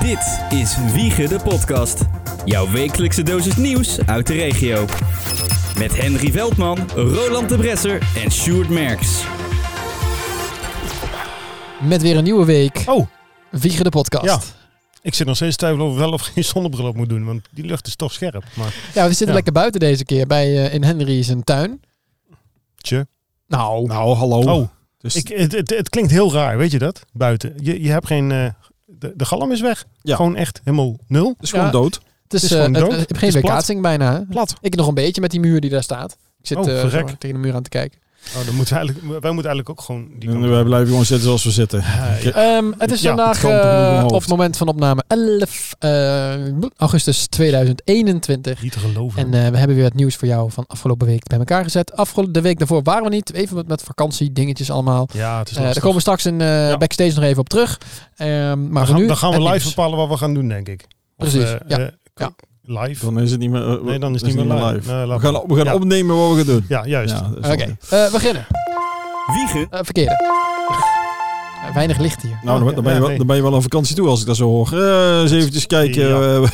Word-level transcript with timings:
Dit 0.00 0.40
is 0.58 0.76
Wiegen 0.92 1.28
de 1.28 1.38
podcast. 1.44 2.00
Jouw 2.44 2.70
wekelijkse 2.70 3.22
dosis 3.22 3.56
nieuws 3.56 3.98
uit 4.06 4.26
de 4.26 4.32
regio. 4.34 4.86
Met 5.78 5.96
Henry 5.96 6.32
Veldman, 6.32 6.78
Roland 6.94 7.48
de 7.48 7.56
Bresser 7.56 8.02
en 8.24 8.30
Sjoerd 8.30 8.68
Merks. 8.68 9.24
Met 11.82 12.02
weer 12.02 12.16
een 12.16 12.24
nieuwe 12.24 12.44
week. 12.44 12.82
Oh, 12.86 13.06
Vieren 13.52 13.84
de 13.84 13.90
podcast. 13.90 14.24
Ja. 14.24 14.32
Ja, 14.32 14.40
ik 15.02 15.14
zit 15.14 15.26
nog 15.26 15.36
steeds 15.36 15.56
te 15.56 15.58
twijfelen 15.58 15.86
of 15.86 15.92
ik 15.92 15.98
wel 15.98 16.12
of 16.12 16.22
geen 16.22 16.44
zonnebril 16.44 16.86
op 16.86 16.96
moet 16.96 17.08
doen. 17.08 17.24
Want 17.24 17.48
die 17.50 17.64
lucht 17.64 17.86
is 17.86 17.96
toch 17.96 18.12
scherp. 18.12 18.44
Maar 18.56 18.72
we 18.94 19.00
zitten 19.08 19.26
Ja. 19.26 19.32
lekker 19.32 19.52
buiten 19.52 19.80
deze 19.80 20.04
keer 20.04 20.26
bij 20.26 20.64
eh, 20.66 20.74
in 20.74 20.84
Henry 20.84 21.22
zijn 21.22 21.44
tuin. 21.44 21.80
tje. 22.76 23.06
Nou, 23.46 23.86
Nou, 23.86 24.14
hallo. 24.16 24.38
Oh, 24.60 24.68
Dus, 24.98 25.14
ik, 25.14 25.28
het, 25.28 25.52
het, 25.52 25.70
het 25.70 25.88
klinkt 25.88 26.10
heel 26.10 26.32
raar, 26.32 26.58
weet 26.58 26.70
je 26.70 26.78
dat? 26.78 27.04
Buiten. 27.12 27.52
Je, 27.62 27.82
je 27.82 27.90
hebt 27.90 28.06
geen... 28.06 28.32
eh, 28.32 28.48
de, 28.90 29.12
de 29.16 29.24
galm 29.24 29.52
is 29.52 29.60
weg. 29.60 29.84
Ja. 30.02 30.16
Gewoon 30.16 30.36
echt 30.36 30.60
helemaal 30.64 30.96
nul. 31.06 31.28
het 31.28 31.42
is 31.42 31.50
gewoon 31.50 31.64
Ja. 31.64 31.70
dood. 31.70 32.00
het 32.22 32.34
is, 32.34 32.42
is 32.44 32.50
eh, 32.50 32.56
gewoon 32.56 32.74
het- 32.74 32.82
dood. 32.84 32.92
ik 32.92 32.98
heb 32.98 33.08
Het 33.08 33.18
geen 33.18 33.28
is 33.28 33.34
weerkaatsing 33.34 33.82
bijna. 33.82 34.12
hè? 34.12 34.24
Plat. 34.26 34.54
Ik 34.60 34.74
nog 34.76 34.88
een 34.88 34.94
beetje 34.94 35.20
met 35.20 35.30
die 35.30 35.40
muur 35.40 35.60
die 35.60 35.70
daar 35.70 35.82
staat. 35.82 36.12
Ik 36.40 36.46
zit 36.46 36.56
Oh, 36.58 36.68
eh, 36.70 37.04
tegen 37.18 37.18
de 37.18 37.34
muur 37.46 37.54
aan 37.54 37.62
te 37.62 37.68
kijken. 37.68 37.98
Oh, 38.36 38.44
dan 38.46 38.54
moeten 38.54 38.74
we 38.74 38.80
eigenlijk, 38.80 39.20
wij 39.20 39.30
moeten 39.32 39.50
eigenlijk 39.50 39.68
ook 39.68 39.80
gewoon... 39.80 40.08
Die 40.18 40.28
En 40.28 40.50
wij 40.50 40.64
blijven 40.64 40.88
gewoon 40.88 41.04
zitten 41.04 41.26
zoals 41.26 41.44
we 41.44 41.50
zitten. 41.50 41.80
Ja. 41.80 42.30
Ehm, 42.32 42.72
het 42.78 42.90
is 42.92 43.00
Ja, 43.00 43.08
vandaag 43.08 43.42
het 43.42 43.50
toch 43.50 43.50
eh, 43.50 44.04
op 44.06 44.20
het 44.20 44.28
moment 44.28 44.56
van 44.56 44.68
opname 44.68 45.04
11 45.06 45.74
eh, 45.78 46.48
augustus 46.76 47.26
2021. 47.26 48.62
Niet 48.62 48.72
te 48.72 48.78
geloven. 48.78 49.18
En 49.18 49.44
eh, 49.44 49.50
we 49.50 49.58
hebben 49.58 49.76
weer 49.76 49.84
het 49.84 49.94
nieuws 49.94 50.16
voor 50.16 50.28
jou 50.28 50.50
van 50.50 50.64
afgelopen 50.66 51.06
week 51.06 51.26
bij 51.26 51.38
elkaar 51.38 51.62
gezet. 51.62 51.96
Afgelopen 51.96 52.32
de 52.32 52.40
week 52.40 52.58
daarvoor 52.58 52.82
waren 52.82 53.02
we 53.04 53.10
niet. 53.10 53.32
Even 53.32 53.56
met, 53.56 53.68
met 53.68 53.82
vakantie, 53.82 54.32
dingetjes 54.32 54.70
allemaal. 54.70 55.08
ja, 55.12 55.38
het 55.38 55.50
is 55.50 55.56
Eh, 55.56 55.62
daar 55.62 55.80
komen 55.80 55.94
we 55.94 56.00
straks 56.00 56.26
in 56.26 56.40
eh, 56.40 56.76
backstage 56.76 57.14
nog 57.14 57.24
even 57.24 57.38
op 57.40 57.48
terug. 57.48 57.78
Ehm, 58.16 58.28
maar 58.28 58.56
dan, 58.56 58.72
voor 58.72 58.86
gaan, 58.86 59.00
nu, 59.00 59.06
dan 59.06 59.16
gaan 59.16 59.30
we 59.30 59.38
live 59.38 59.50
nieuws. 59.50 59.74
bepalen 59.74 59.98
wat 59.98 60.08
we 60.08 60.16
gaan 60.16 60.34
doen, 60.34 60.48
denk 60.48 60.68
ik. 60.68 60.86
Of, 61.16 61.28
Precies, 61.30 61.54
ja. 61.66 61.90
Ja. 62.14 62.30
Live? 62.70 63.04
Dan 63.04 63.20
is 63.20 63.30
het 63.30 63.40
niet 63.40 63.50
meer, 63.50 63.68
eh, 63.78 63.82
nee, 63.82 63.98
dan 63.98 64.14
is 64.14 64.20
het 64.20 64.34
niet 64.34 64.46
meer 64.46 64.64
live. 64.64 64.92
Nee, 64.92 65.06
we 65.06 65.18
gaan, 65.18 65.32
we 65.46 65.54
gaan 65.56 65.64
Ja. 65.64 65.74
opnemen 65.74 66.16
wat 66.16 66.30
we 66.30 66.36
gaan 66.36 66.46
doen. 66.46 66.64
Ja, 66.68 66.86
juist. 66.86 67.14
Ja, 67.42 67.52
Oké, 67.52 67.76
eh, 67.88 68.12
beginnen. 68.12 68.46
Wiegen 69.34 69.66
Eh, 69.70 69.78
verkeerde. 69.82 70.16
Weinig 71.74 71.98
licht 71.98 72.22
hier. 72.22 72.38
Nou, 72.42 72.64
dan, 72.64 72.74
dan, 72.74 72.84
ben 72.84 72.94
je 72.94 73.00
wel, 73.00 73.16
dan 73.16 73.26
ben 73.26 73.36
je 73.36 73.42
wel 73.42 73.54
aan 73.54 73.62
vakantie 73.62 73.96
toe 73.96 74.08
als 74.08 74.20
ik 74.20 74.26
dat 74.26 74.36
zo 74.36 74.44
hoor. 74.48 74.72
Eens 75.20 75.30
eventjes 75.30 75.66
kijken. 75.66 76.10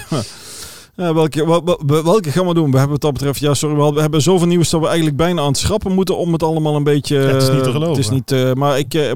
Eh, 0.97 1.09
eh, 1.09 1.15
welke, 1.15 1.47
wel- 1.47 1.65
wel- 1.87 2.05
welke 2.05 2.31
gaan 2.31 2.47
we 2.47 2.55
doen? 2.55 2.71
We 2.71 2.77
hebben 2.79 2.93
wat 2.93 3.01
dat 3.01 3.13
betreft, 3.13 3.41
ja, 3.41 3.55
sorry, 3.55 3.93
we 3.95 4.01
hebben 4.01 4.23
zoveel 4.23 4.47
nieuws 4.47 4.71
dat 4.71 4.81
we 4.81 4.87
eigenlijk 4.87 5.17
bijna 5.17 5.41
aan 5.41 5.47
het 5.49 5.57
schrappen 5.57 5.93
moeten 5.93 6.17
om 6.17 6.33
het 6.33 6.43
allemaal 6.43 6.77
een 6.77 6.85
beetje. 6.85 7.17
Het 7.17 7.43
is 7.43 7.49
niet 7.51 7.63
te 7.63 7.65
eh, 7.69 7.73
geloven. 7.73 7.89
Het 7.89 7.99
is 8.05 8.11
niet, 8.11 8.33
eh, 8.33 8.53
maar 8.53 8.79
ik, 8.79 8.95
eh, 8.95 9.13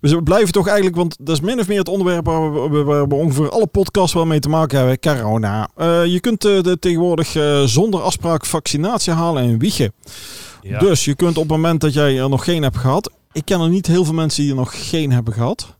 we 0.00 0.22
blijven 0.22 0.52
toch 0.52 0.66
eigenlijk, 0.66 0.96
want 0.96 1.16
dat 1.20 1.34
is 1.36 1.40
min 1.40 1.60
of 1.60 1.68
meer 1.68 1.78
het 1.78 1.88
onderwerp 1.88 2.26
waar 2.26 2.70
we, 2.70 2.82
waar 2.82 3.06
ongeveer 3.06 3.50
alle 3.50 3.66
podcasts 3.66 4.14
wel 4.14 4.26
mee 4.26 4.40
te 4.40 4.48
maken 4.48 4.78
hebben. 4.78 4.98
Corona. 4.98 5.68
Eh, 5.76 6.04
je 6.06 6.20
kunt 6.20 6.44
eh, 6.44 6.60
de, 6.60 6.78
tegenwoordig 6.78 7.34
eh, 7.36 7.62
zonder 7.62 8.00
afspraak 8.02 8.46
vaccinatie 8.46 9.12
halen 9.12 9.42
in 9.44 9.58
Wiegen. 9.58 9.92
Ja. 10.62 10.78
Dus 10.78 11.04
je 11.04 11.14
kunt 11.14 11.36
op 11.36 11.42
het 11.42 11.52
moment 11.52 11.80
dat 11.80 11.92
jij 11.92 12.18
er 12.18 12.28
nog 12.28 12.44
geen 12.44 12.62
hebt 12.62 12.76
gehad. 12.76 13.10
Ik 13.32 13.44
ken 13.44 13.60
er 13.60 13.68
niet 13.68 13.86
heel 13.86 14.04
veel 14.04 14.14
mensen 14.14 14.42
die 14.42 14.50
er 14.50 14.56
nog 14.56 14.88
geen 14.88 15.12
hebben 15.12 15.32
gehad. 15.34 15.78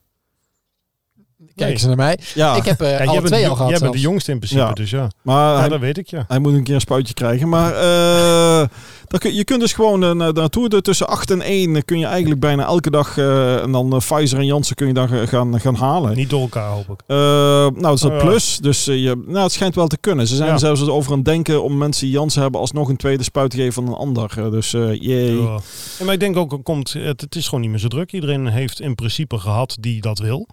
Kijken 1.55 1.81
ze 1.81 1.87
naar 1.87 1.97
mij. 1.97 2.19
Ja, 2.35 2.57
Ik 2.57 2.65
heb 2.65 2.81
eh 2.81 2.91
Ja, 2.91 2.97
alle 2.97 3.05
jij 3.05 3.15
bent, 3.15 3.27
twee 3.27 3.43
de- 3.43 3.49
al 3.49 3.55
gehad 3.57 3.71
jij 3.71 3.79
bent 3.81 3.93
de 3.93 4.01
jongste 4.01 4.31
in 4.31 4.37
principe, 4.39 4.61
Ja. 4.63 4.73
dus 4.73 4.91
ja. 4.91 5.11
maar 5.23 5.53
Ja, 5.55 5.59
hij, 5.61 5.69
dat 5.69 5.81
weet 5.81 5.99
ik, 5.99 6.07
ja. 6.11 6.25
hij 6.29 6.39
moet 6.39 6.53
een 6.53 6.63
keer 6.65 6.75
een 6.75 6.81
spuitje 6.81 7.15
krijgen. 7.15 7.49
Maar 7.49 7.73
eh, 7.75 8.69
dan 9.11 9.19
kun, 9.19 9.35
je 9.35 9.45
kunt 9.45 9.61
dus 9.61 9.73
gewoon 9.73 10.05
eh, 10.05 10.11
naartoe. 10.33 10.69
De, 10.69 10.81
tussen 10.83 11.09
8 11.09 11.31
en 11.31 11.41
1 11.43 11.85
kun 11.85 11.99
je 11.99 12.07
eigenlijk 12.07 12.41
bijna 12.41 12.65
elke 12.65 12.91
dag. 12.91 13.19
eh, 13.19 13.63
en 13.63 13.73
dan 13.73 13.93
eh, 13.93 13.99
Pfizer 13.99 14.39
en 14.39 14.47
Janssen 14.47 14.77
kun 14.77 14.87
je 14.87 14.93
dan 14.95 15.13
eh, 15.13 15.27
gaan, 15.29 15.61
gaan 15.61 15.75
halen. 15.75 16.17
Niet 16.17 16.31
door 16.31 16.41
elkaar, 16.41 16.71
hoop 16.71 16.89
ik. 16.91 17.01
Eh, 17.07 17.17
nou, 17.17 17.81
dat 17.81 17.95
is 17.95 18.03
een 18.03 18.11
Oh, 18.11 18.17
ja. 18.17 18.23
plus. 18.25 18.59
Dus 18.59 18.87
eh, 18.87 19.03
je, 19.03 19.23
nou, 19.27 19.43
het 19.43 19.53
schijnt 19.53 19.75
wel 19.75 19.87
te 19.87 19.99
kunnen. 19.99 20.27
Ze 20.27 20.35
zijn 20.35 20.49
Ja. 20.49 20.55
er 20.55 20.61
zelfs 20.61 20.89
over 20.89 21.11
aan 21.11 21.17
het 21.19 21.27
denken 21.27 21.63
om 21.63 21.79
mensen 21.79 22.07
die 22.07 22.15
Janssen 22.15 22.43
hebben 22.43 22.61
alsnog 22.61 22.89
een 22.89 22.97
tweede 22.97 23.23
spuit 23.23 23.51
te 23.51 23.57
geven 23.57 23.73
van 23.73 23.87
een 23.87 23.95
ander. 23.95 24.33
Eh, 24.39 24.51
dus 24.51 24.75
eh 24.75 24.95
jee. 25.01 25.43
Ja. 25.43 25.59
Ja, 25.99 26.05
maar 26.05 26.15
ik 26.15 26.21
denk 26.21 26.37
ook, 26.37 26.59
komt, 26.63 26.93
het, 26.93 27.21
het 27.21 27.35
is 27.37 27.45
gewoon 27.45 27.61
niet 27.61 27.71
meer 27.71 27.79
zo 27.79 27.89
druk. 27.89 28.13
Iedereen 28.13 28.47
heeft 28.47 28.81
in 28.81 28.95
principe 28.95 29.39
gehad 29.39 29.77
die 29.81 30.01
dat 30.01 30.19
wil. 30.19 30.49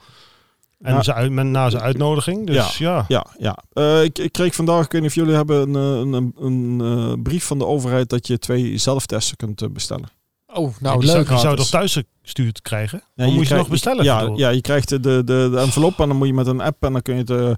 En 0.80 1.14
uit, 1.14 1.32
men, 1.32 1.52
na 1.52 1.70
zijn 1.70 1.84
uitnodiging. 1.84 2.48
Dus 2.48 2.78
ja. 2.78 3.06
Ja, 3.08 3.26
ja. 3.38 3.58
Eh, 3.74 4.04
ik, 4.04 4.18
ik 4.18 4.32
kreeg 4.32 4.56
vandaag, 4.56 4.86
ik 4.86 4.92
weet 4.92 5.02
niet 5.02 5.10
of 5.10 5.16
jullie 5.16 5.36
hebben 5.36 5.76
een, 5.76 6.14
eh, 6.14 6.18
een, 6.18 6.34
een, 6.40 6.82
eh, 6.82 7.22
brief 7.24 7.44
van 7.46 7.58
de 7.58 7.66
overheid 7.66 8.10
dat 8.10 8.28
je 8.28 8.40
twee 8.40 8.78
zelftesten 8.78 9.38
kunt 9.38 9.74
bestellen. 9.74 10.10
Oh, 10.54 10.74
nou 10.80 11.00
die 11.00 11.08
zou, 11.10 11.20
leuk. 11.20 11.28
die 11.30 11.38
zou 11.38 11.56
toch 11.56 11.70
thuis 11.70 12.02
gestuurd 12.24 12.62
krijgen? 12.62 13.04
Ja, 13.16 13.28
Of 13.28 13.34
moet 13.34 13.48
je 13.48 13.56
nog 13.56 13.70
bestellen? 13.70 14.04
Ja, 14.04 14.32
ja, 14.36 14.50
je 14.50 14.62
krijgt 14.62 14.90
de, 14.90 15.00
de, 15.00 15.24
de 15.24 15.54
envelop 15.58 16.00
en 16.00 16.08
dan 16.08 16.18
moet 16.18 16.28
je 16.28 16.34
met 16.34 16.48
een 16.48 16.62
app 16.62 16.84
en 16.84 16.92
dan 16.94 17.02
kun 17.02 17.14
je 17.16 17.20
het... 17.20 17.58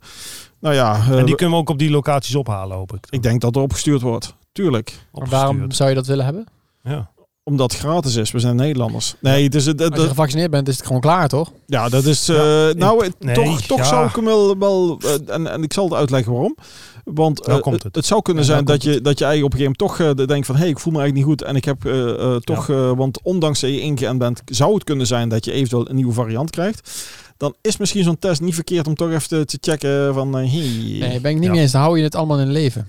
nou 0.60 0.76
ja, 0.76 0.96
eh, 0.96 1.20
En 1.20 1.26
die 1.26 1.36
kunnen 1.36 1.56
we 1.56 1.62
ook 1.62 1.70
op 1.70 1.80
die 1.80 1.90
locaties 1.90 2.36
ophalen, 2.36 2.78
hoop 2.78 2.94
ik. 2.94 3.08
ik 3.10 3.24
denk 3.24 3.42
dat 3.42 3.56
er 3.56 3.62
opgestuurd 3.62 4.02
wordt. 4.02 4.36
Tuurlijk. 4.52 5.08
Maar 5.12 5.28
waarom 5.28 5.50
Opgestuurd. 5.50 5.76
zou 5.76 5.90
je 5.90 5.96
dat 5.96 6.08
willen 6.08 6.26
hebben? 6.26 6.46
Ja. 6.84 7.12
Omdat 7.50 7.72
het 7.72 7.80
gratis 7.82 8.16
is. 8.16 8.32
We 8.32 8.40
zijn 8.40 8.56
Nederlanders. 8.56 9.16
Nee, 9.20 9.44
het 9.44 9.56
is... 9.56 9.66
het- 9.66 9.80
het- 9.80 9.92
Als 9.92 10.02
je 10.02 10.08
gevaccineerd 10.08 10.52
bent, 10.52 10.68
is 10.68 10.78
het 10.78 10.86
gewoon 10.86 11.02
klaar, 11.02 11.28
toch? 11.28 11.52
ja, 11.66 11.90
dat 11.90 12.06
is... 12.06 12.26
Ja, 12.26 12.34
eh, 12.34 12.70
in- 12.70 12.78
nou, 12.78 13.04
het- 13.06 13.16
nee, 13.20 13.36
toch, 13.36 13.62
toch 13.62 13.78
ja. 13.78 13.84
zou 13.84 14.08
ik 14.08 14.16
hem 14.16 14.26
wel... 14.26 14.58
wel 14.58 15.00
eh, 15.06 15.34
en, 15.36 15.52
en 15.52 15.64
ik 15.64 15.74
zal 15.74 15.84
het 15.86 15.94
uitleggen 15.94 16.32
waarom. 16.32 16.56
Want 17.04 17.46
Nou 17.46 17.58
eh, 17.58 17.64
komt 17.64 17.84
het. 17.84 17.96
het. 17.96 18.06
zou 18.06 18.22
kunnen 18.22 18.44
Ja, 18.44 18.50
zijn 18.50 18.64
nou 18.64 18.78
dat 18.78 18.84
je, 18.94 19.02
dat 19.02 19.20
je 19.20 19.26
eigenlijk 19.26 19.54
op 19.54 19.60
een 19.60 19.66
gegeven 19.66 19.86
moment 19.88 20.16
toch 20.18 20.20
eh, 20.22 20.28
denkt 20.28 20.46
van... 20.46 20.56
hé, 20.56 20.62
hey, 20.62 20.70
ik 20.70 20.80
voel 20.80 20.94
me 20.94 21.00
eigenlijk 21.00 21.28
niet 21.28 21.38
goed 21.38 21.48
en 21.50 21.56
ik 21.56 21.66
heb 21.66 21.86
eh, 21.86 22.10
eh, 22.34 22.36
toch... 22.36 22.70
eh, 22.70 22.92
want 22.98 23.20
ondanks 23.24 23.60
dat 23.60 23.70
je 23.70 23.82
ingeënt 23.82 24.20
bent, 24.20 24.42
zou 24.46 24.74
het 24.74 24.84
kunnen 24.84 25.08
zijn 25.08 25.30
dat 25.30 25.46
je 25.46 25.52
eventueel 25.52 25.90
een 25.90 25.96
nieuwe 25.96 26.14
variant 26.14 26.50
krijgt. 26.50 26.90
Dan 27.38 27.54
is 27.62 27.78
misschien 27.78 28.04
zo'n 28.04 28.20
test 28.20 28.42
niet 28.42 28.56
verkeerd 28.56 28.88
om 28.88 28.96
toch 28.96 29.10
even 29.12 29.28
te, 29.28 29.46
te 29.46 29.58
checken 29.62 30.14
van... 30.14 30.38
eh, 30.38 30.52
hey, 30.52 30.98
Nee, 31.10 31.20
ben 31.20 31.32
ik 31.32 31.38
niet 31.38 31.46
Ja. 31.46 31.52
mee 31.52 31.62
eens. 31.62 31.72
Dan 31.72 31.82
hou 31.82 31.98
je 31.98 32.04
het 32.04 32.16
allemaal 32.16 32.40
in 32.40 32.52
leven. 32.52 32.88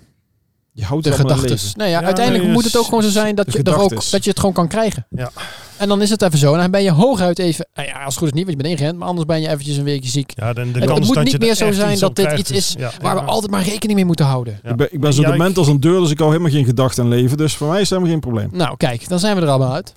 Je 0.72 0.84
houdt 0.84 1.04
De 1.04 1.10
leven. 1.10 1.58
Nee, 1.76 1.88
ja, 1.90 2.00
Ja, 2.00 2.04
uiteindelijk 2.06 2.44
nee, 2.44 2.52
moet 2.54 2.64
het 2.64 2.76
ook 2.76 2.84
gewoon 2.84 3.02
zo 3.02 3.08
zijn 3.08 3.34
dat 3.34 3.52
je, 3.52 3.62
er 3.62 3.78
ook, 3.78 4.10
dat 4.10 4.24
je 4.24 4.30
het 4.30 4.38
gewoon 4.38 4.54
kan 4.54 4.68
krijgen. 4.68 5.06
Ja. 5.10 5.30
En 5.76 5.88
dan 5.88 6.02
is 6.02 6.10
het 6.10 6.22
even 6.22 6.38
zo. 6.38 6.52
En 6.54 6.60
dan 6.60 6.70
ben 6.70 6.82
je 6.82 6.90
hooguit 6.90 7.38
even... 7.38 7.66
Nou 7.74 7.88
ja, 7.88 7.94
als 7.94 8.04
het 8.04 8.16
goed 8.16 8.26
is 8.26 8.32
niet, 8.32 8.44
want 8.46 8.56
je 8.56 8.62
bent 8.62 8.78
ingeënt. 8.80 8.98
Maar 8.98 9.08
anders 9.08 9.26
ben 9.26 9.40
je 9.40 9.48
eventjes 9.48 9.76
een 9.76 9.84
weekje 9.84 10.10
ziek. 10.10 10.32
Ja, 10.36 10.52
dan 10.52 10.72
de 10.72 10.80
Het- 10.80 10.88
het 10.90 11.04
moet 11.04 11.14
dat 11.14 11.24
niet 11.24 11.32
je 11.32 11.38
meer 11.38 11.48
er 11.50 11.56
zo 11.56 11.72
zijn 11.72 11.98
dat 11.98 12.16
dit 12.16 12.38
iets 12.38 12.50
is 12.50 12.74
ja, 12.78 12.90
Waar 13.00 13.14
ja. 13.16 13.20
we 13.24 13.30
altijd 13.30 13.50
maar 13.52 13.62
rekening 13.62 13.94
mee 13.94 14.04
moeten 14.04 14.24
houden. 14.26 14.60
Ja. 14.62 14.70
Ik 14.70 14.76
ben, 14.76 14.88
ik 14.92 15.00
ben 15.00 15.12
zo 15.12 15.20
Ja, 15.20 15.26
ik- 15.26 15.32
dement 15.32 15.58
als 15.58 15.68
een 15.68 15.80
deur, 15.80 16.00
dus 16.00 16.10
ik 16.10 16.18
hou 16.18 16.30
helemaal 16.30 16.52
geen 16.52 16.64
gedachten 16.64 17.04
in 17.04 17.10
leven. 17.10 17.36
Dus 17.36 17.54
voor 17.56 17.66
mij 17.68 17.80
is 17.80 17.90
het 17.90 17.98
helemaal 17.98 18.10
geen 18.10 18.20
probleem. 18.20 18.48
Nou, 18.52 18.76
kijk. 18.76 19.08
Dan 19.08 19.18
zijn 19.18 19.36
we 19.36 19.42
er 19.42 19.48
allemaal 19.48 19.72
uit. 19.72 19.92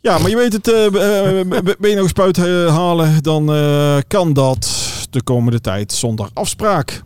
Ja, 0.00 0.18
maar 0.18 0.30
je 0.30 0.36
weet 0.36 0.52
het, 0.52 0.68
eh, 0.72 0.86
eh, 0.86 1.46
ben 1.78 1.90
je 1.90 1.96
nog 1.96 2.08
spuit 2.08 2.38
eh, 2.38 2.44
halen, 2.76 3.22
dan 3.22 3.52
eh, 3.54 3.96
kan 4.08 4.32
dat 4.32 4.70
de 5.10 5.22
komende 5.22 5.60
tijd 5.60 5.92
zonder 5.92 6.28
afspraak. 6.34 7.02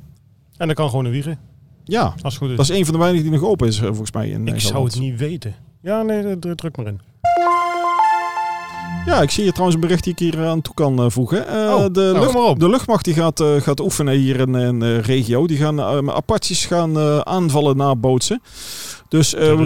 En 0.57 0.67
dan 0.67 0.75
kan 0.77 0.89
gewoon 0.91 1.05
een 1.05 1.11
wiegen, 1.11 1.39
Ja, 1.85 2.03
als 2.23 2.35
het 2.35 2.37
goed 2.43 2.51
is. 2.51 2.57
dat 2.57 2.69
is 2.71 2.77
een 2.77 2.85
van 2.85 2.95
de 2.95 3.01
weinigen 3.01 3.31
die 3.31 3.41
nog 3.41 3.49
open 3.49 3.69
is, 3.69 3.77
eh, 3.79 3.87
volgens 3.87 4.13
mij. 4.13 4.29
In, 4.29 4.47
ik 4.49 4.55
eh, 4.55 4.61
zou 4.61 4.61
Gelderland. 4.61 4.93
het 4.93 5.03
niet 5.03 5.19
weten. 5.19 5.55
Ja, 5.81 6.03
nee, 6.03 6.39
druk 6.39 6.77
maar 6.77 6.87
in. 6.87 7.01
Ja, 9.07 9.23
ik 9.23 9.31
zie 9.31 9.43
hier 9.43 9.53
trouwens 9.53 9.75
een 9.77 9.87
bericht 9.87 10.05
die 10.05 10.13
ik 10.13 10.19
hier 10.19 10.47
aan 10.47 10.63
toe 10.63 10.75
kan 10.75 10.99
eh, 10.99 11.05
voegen. 11.09 11.41
Oh, 11.41 11.85
de, 11.93 12.11
nou, 12.15 12.33
lucht- 12.45 12.61
de 12.61 12.69
luchtmacht 12.69 13.05
die 13.05 13.15
gaat, 13.15 13.43
gaat 13.59 13.81
oefenen 13.81 14.15
hier 14.15 14.41
in 14.41 14.55
een 14.55 15.01
regio. 15.03 15.47
Die 15.47 15.57
gaan 15.59 15.79
uh, 15.79 16.15
Apaches 16.15 16.67
gaan 16.67 16.99
aanvallen 17.27 17.77
nabootsen. 17.77 18.43
Dus, 19.15 19.35
eh, 19.35 19.59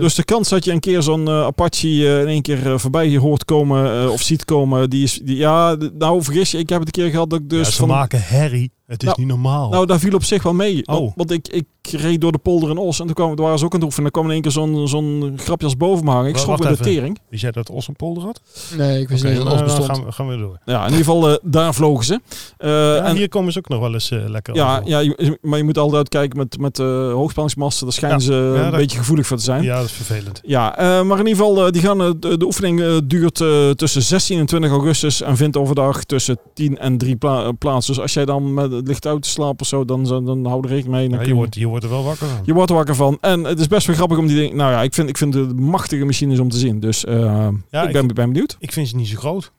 dus 0.00 0.14
de 0.14 0.24
kans 0.24 0.48
dat 0.48 0.64
je 0.64 0.72
een 0.72 0.80
keer 0.80 1.02
zo'n 1.02 1.28
eh, 1.28 1.42
Apache 1.42 1.86
eh, 1.88 2.20
in 2.20 2.26
één 2.26 2.42
keer 2.42 2.80
voorbij 2.80 3.16
hoort 3.16 3.44
komen 3.44 4.10
of 4.10 4.22
ziet 4.22 4.44
komen, 4.44 4.90
die 4.90 5.02
is, 5.02 5.20
die, 5.22 5.36
ja, 5.36 5.76
nou 5.98 6.22
vergis 6.22 6.50
je, 6.50 6.58
ik 6.58 6.68
heb 6.68 6.78
het 6.84 6.96
een 6.96 7.02
keer 7.02 7.10
gehad 7.12 7.30
dat 7.30 7.40
ik 7.40 7.48
dus 7.50 7.66
ja, 7.66 7.72
ze 7.72 7.78
van, 7.78 7.88
maken 7.88 8.20
herrie. 8.22 8.70
Het 8.86 9.02
is 9.02 9.08
Nou, 9.08 9.20
niet 9.20 9.28
normaal. 9.28 9.70
Nou, 9.70 9.86
daar 9.86 9.98
viel 9.98 10.14
op 10.14 10.24
zich 10.24 10.42
wel 10.42 10.54
mee. 10.54 10.86
Oh. 10.86 10.94
Want, 10.98 11.12
want 11.16 11.30
ik, 11.30 11.48
ik 11.48 11.66
reed 11.90 12.20
door 12.20 12.32
de 12.32 12.38
polder 12.38 12.70
in 12.70 12.78
Os 12.78 13.00
en 13.00 13.06
toen 13.06 13.14
kwam, 13.14 13.34
toen 13.36 13.44
waren 13.44 13.58
ze 13.58 13.64
ook 13.64 13.72
aan 13.74 13.78
het 13.80 13.88
oefenen. 13.88 14.06
En 14.06 14.12
dan 14.12 14.22
kwam 14.22 14.24
in 14.24 14.32
één 14.32 14.42
keer 14.42 14.62
zo'n 14.62 14.88
zo'n 14.88 15.38
grapje 15.38 15.64
als 15.66 15.76
boven 15.76 16.04
me 16.04 16.10
hangen. 16.10 16.28
Ik 16.30 16.36
schrok 16.36 16.64
in 16.64 16.68
de 16.72 16.76
tering. 16.76 17.18
Wist 17.30 17.42
jij 17.42 17.50
dat 17.50 17.70
Os 17.70 17.88
een 17.88 17.96
polder 17.96 18.22
had? 18.22 18.40
Nee, 18.76 19.00
ik 19.00 19.08
wist 19.08 19.24
niet 19.24 19.36
dat 19.36 19.44
dan 19.48 19.64
bestond. 19.64 19.84
gaan 19.86 20.04
we, 20.04 20.12
gaan 20.12 20.28
we 20.28 20.36
door. 20.36 20.58
Ja, 20.64 20.78
in 20.78 20.90
ieder 20.92 21.04
geval, 21.04 21.38
daar 21.42 21.74
vlogen 21.74 22.04
ze. 22.04 22.20
Eh, 22.58 22.68
Ja, 22.70 23.04
en, 23.04 23.16
hier 23.16 23.28
komen 23.28 23.52
ze 23.52 23.58
ook 23.58 23.68
nog 23.68 23.80
wel 23.80 23.92
eens 23.94 24.08
lekker 24.26 24.54
ja, 24.54 24.76
over. 24.78 24.88
ja, 24.88 24.98
je- 24.98 25.38
maar 25.42 25.58
je 25.58 25.64
moet 25.64 25.78
altijd 25.78 25.96
uitkijken 25.96 26.38
met, 26.38 26.58
met 26.58 26.78
hoogspanningsmasten. 27.12 27.84
Daar 27.86 27.94
schijnen 27.94 28.18
Ja. 28.18 28.24
ze 28.24 28.32
Ja, 28.58 28.64
een 28.64 28.70
dat- 28.70 28.80
beetje 28.80 28.98
gevoelig 28.98 29.26
voor 29.26 29.36
te 29.36 29.42
zijn. 29.42 29.62
Ja, 29.62 29.68
Ja, 29.72 29.76
dat 29.76 29.84
is 29.86 29.92
vervelend. 29.92 30.40
eh, 30.44 31.02
maar 31.02 31.18
in 31.18 31.26
ieder 31.26 31.44
geval, 31.44 31.66
eh, 31.66 31.72
die 31.72 31.82
gaan, 31.82 32.00
eh, 32.02 32.10
de, 32.20 32.36
de 32.38 32.44
oefening 32.44 33.00
duurt 33.06 33.34
tussen 33.78 34.02
16 34.02 34.38
en 34.38 34.46
20 34.46 34.70
augustus 34.70 35.22
en 35.22 35.36
vindt 35.36 35.56
overdag 35.56 36.04
tussen 36.04 36.38
10 36.54 36.78
en 36.78 36.98
3 36.98 37.16
pla 37.16 37.42
eh, 37.44 37.48
plaats. 37.58 37.86
Dus 37.86 38.00
als 38.00 38.12
jij 38.14 38.24
dan 38.24 38.54
met 38.54 38.72
het 38.72 38.86
licht 38.88 39.06
uit 39.06 39.22
te 39.22 39.28
slapen 39.28 39.60
of 39.60 39.66
zo, 39.66 39.84
dan, 39.84 40.04
dan, 40.04 40.24
dan 40.26 40.46
hou 40.46 40.62
er 40.62 40.68
rekening 40.68 40.96
mee. 40.96 41.08
Dan 41.08 41.18
Ja, 41.18 41.24
je, 41.26 41.34
wordt, 41.34 41.54
je 41.54 41.66
wordt 41.66 41.84
er 41.84 41.90
wel 41.90 42.04
wakker 42.04 42.26
van. 42.28 42.40
Je 42.44 42.52
wordt 42.54 42.70
er 42.70 42.76
wakker 42.76 42.94
van. 42.94 43.18
En 43.20 43.44
het 43.44 43.60
is 43.60 43.66
best 43.66 43.86
wel 43.86 43.96
grappig 43.96 44.18
om 44.18 44.26
die 44.26 44.36
dingen... 44.36 44.56
Nou 44.56 44.72
ja, 44.72 44.82
ik 44.82 44.94
vind, 44.94 45.08
ik 45.08 45.16
vind 45.18 45.34
het 45.34 45.58
machtige 45.60 46.04
machines 46.04 46.38
om 46.38 46.48
te 46.48 46.58
zien. 46.58 46.80
Dus 46.80 47.00
Ja, 47.08 47.52
ik 47.86 47.92
ben, 47.92 48.06
ben 48.06 48.14
benieuwd. 48.32 48.56
Ik 48.58 48.72
vind 48.72 48.88
ze 48.88 48.96
niet 48.96 49.08
zo 49.08 49.16
groot. 49.16 49.50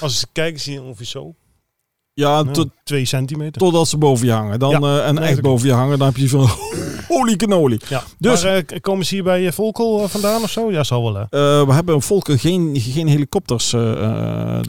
Als 0.00 0.18
ze 0.20 0.26
kijken, 0.32 0.60
zie 0.60 0.72
je 0.72 0.82
ongeveer 0.82 1.06
zo. 1.06 1.34
Ja, 2.20 2.44
tot, 2.44 2.68
twee 2.84 3.04
centimeter. 3.04 3.60
totdat 3.60 3.88
ze 3.88 3.96
boven 3.98 4.26
je 4.26 4.32
hangen. 4.32 4.58
Dan, 4.58 4.70
Ja, 4.70 4.78
eh, 5.00 5.06
en 5.08 5.18
echt 5.18 5.40
boven 5.40 5.66
je 5.66 5.72
hangen, 5.74 5.98
dan 5.98 6.06
heb 6.06 6.16
je 6.16 6.28
van... 6.28 6.48
Holy 7.08 7.36
cannoli. 7.36 7.78
Ja. 7.88 8.02
Dus- 8.18 8.42
Maar 8.42 8.56
eh, 8.56 8.80
komen 8.80 9.06
ze 9.06 9.14
hier 9.14 9.24
bij 9.24 9.46
eh, 9.46 9.52
Volkel 9.52 10.08
vandaan 10.08 10.42
of 10.42 10.50
zo? 10.50 10.70
Ja, 10.70 10.84
zal 10.84 11.02
wel 11.02 11.14
hè. 11.14 11.24
We 11.66 11.72
hebben 11.72 11.94
in 11.94 12.02
Volken 12.02 12.38
geen, 12.38 12.72
geen 12.80 13.08
helikopters. 13.08 13.70
dat, 13.70 13.84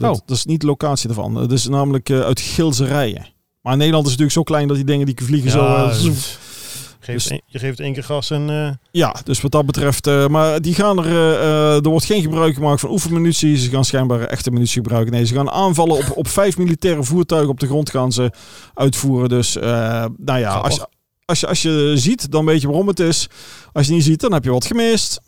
dat 0.00 0.22
is 0.26 0.44
niet 0.44 0.60
de 0.60 0.66
locatie 0.66 1.08
ervan. 1.08 1.34
Het 1.34 1.52
is 1.52 1.68
namelijk 1.68 2.10
uit 2.10 2.40
Gilserijen. 2.40 3.26
Maar 3.60 3.76
Nederland 3.76 4.04
is 4.04 4.10
natuurlijk 4.10 4.36
zo 4.38 4.42
klein 4.42 4.66
dat 4.68 4.76
die 4.76 4.86
dingen 4.86 5.06
die 5.06 5.14
vliegen 5.22 5.50
zo... 5.50 5.64
Ja, 5.64 5.92
geeft 7.04 7.28
Dus- 7.28 7.40
je 7.46 7.58
geeft 7.58 7.80
één 7.80 7.92
keer 7.92 8.04
gas 8.04 8.30
en... 8.30 8.50
eh, 8.50 8.70
Ja, 8.90 9.16
dus 9.24 9.40
wat 9.40 9.50
dat 9.50 9.66
betreft. 9.66 10.06
eh, 10.06 10.26
maar 10.26 10.60
die 10.62 10.74
gaan 10.74 10.98
er. 10.98 11.06
eh, 11.06 11.74
er 11.74 11.88
wordt 11.88 12.04
geen 12.06 12.22
gebruik 12.22 12.54
gemaakt 12.54 12.80
van 12.80 12.90
oefenmunitie. 12.90 13.56
Ze 13.56 13.70
gaan 13.70 13.84
schijnbaar 13.84 14.20
echte 14.20 14.50
munitie 14.50 14.82
gebruiken. 14.82 15.12
Nee, 15.12 15.26
ze 15.26 15.34
gaan 15.34 15.50
aanvallen 15.50 15.96
op, 15.96 16.12
op 16.16 16.28
vijf 16.28 16.58
militaire 16.58 17.04
voertuigen 17.04 17.50
op 17.50 17.60
de 17.60 17.66
grond 17.66 17.90
gaan 17.90 18.12
ze 18.12 18.30
uitvoeren. 18.74 19.28
Dus 19.28 19.54
nou 19.54 20.38
ja, 20.38 20.54
als 20.54 20.74
je, 20.74 20.86
als, 21.24 21.40
je, 21.40 21.46
als 21.46 21.62
je 21.62 21.92
ziet, 21.96 22.30
dan 22.30 22.44
weet 22.44 22.60
je 22.60 22.66
waarom 22.66 22.86
het 22.88 23.00
is. 23.00 23.28
Als 23.72 23.86
je 23.86 23.92
niet 23.92 24.04
ziet, 24.04 24.20
dan 24.20 24.32
heb 24.32 24.44
je 24.44 24.50
wat 24.50 24.64
gemist. 24.66 25.20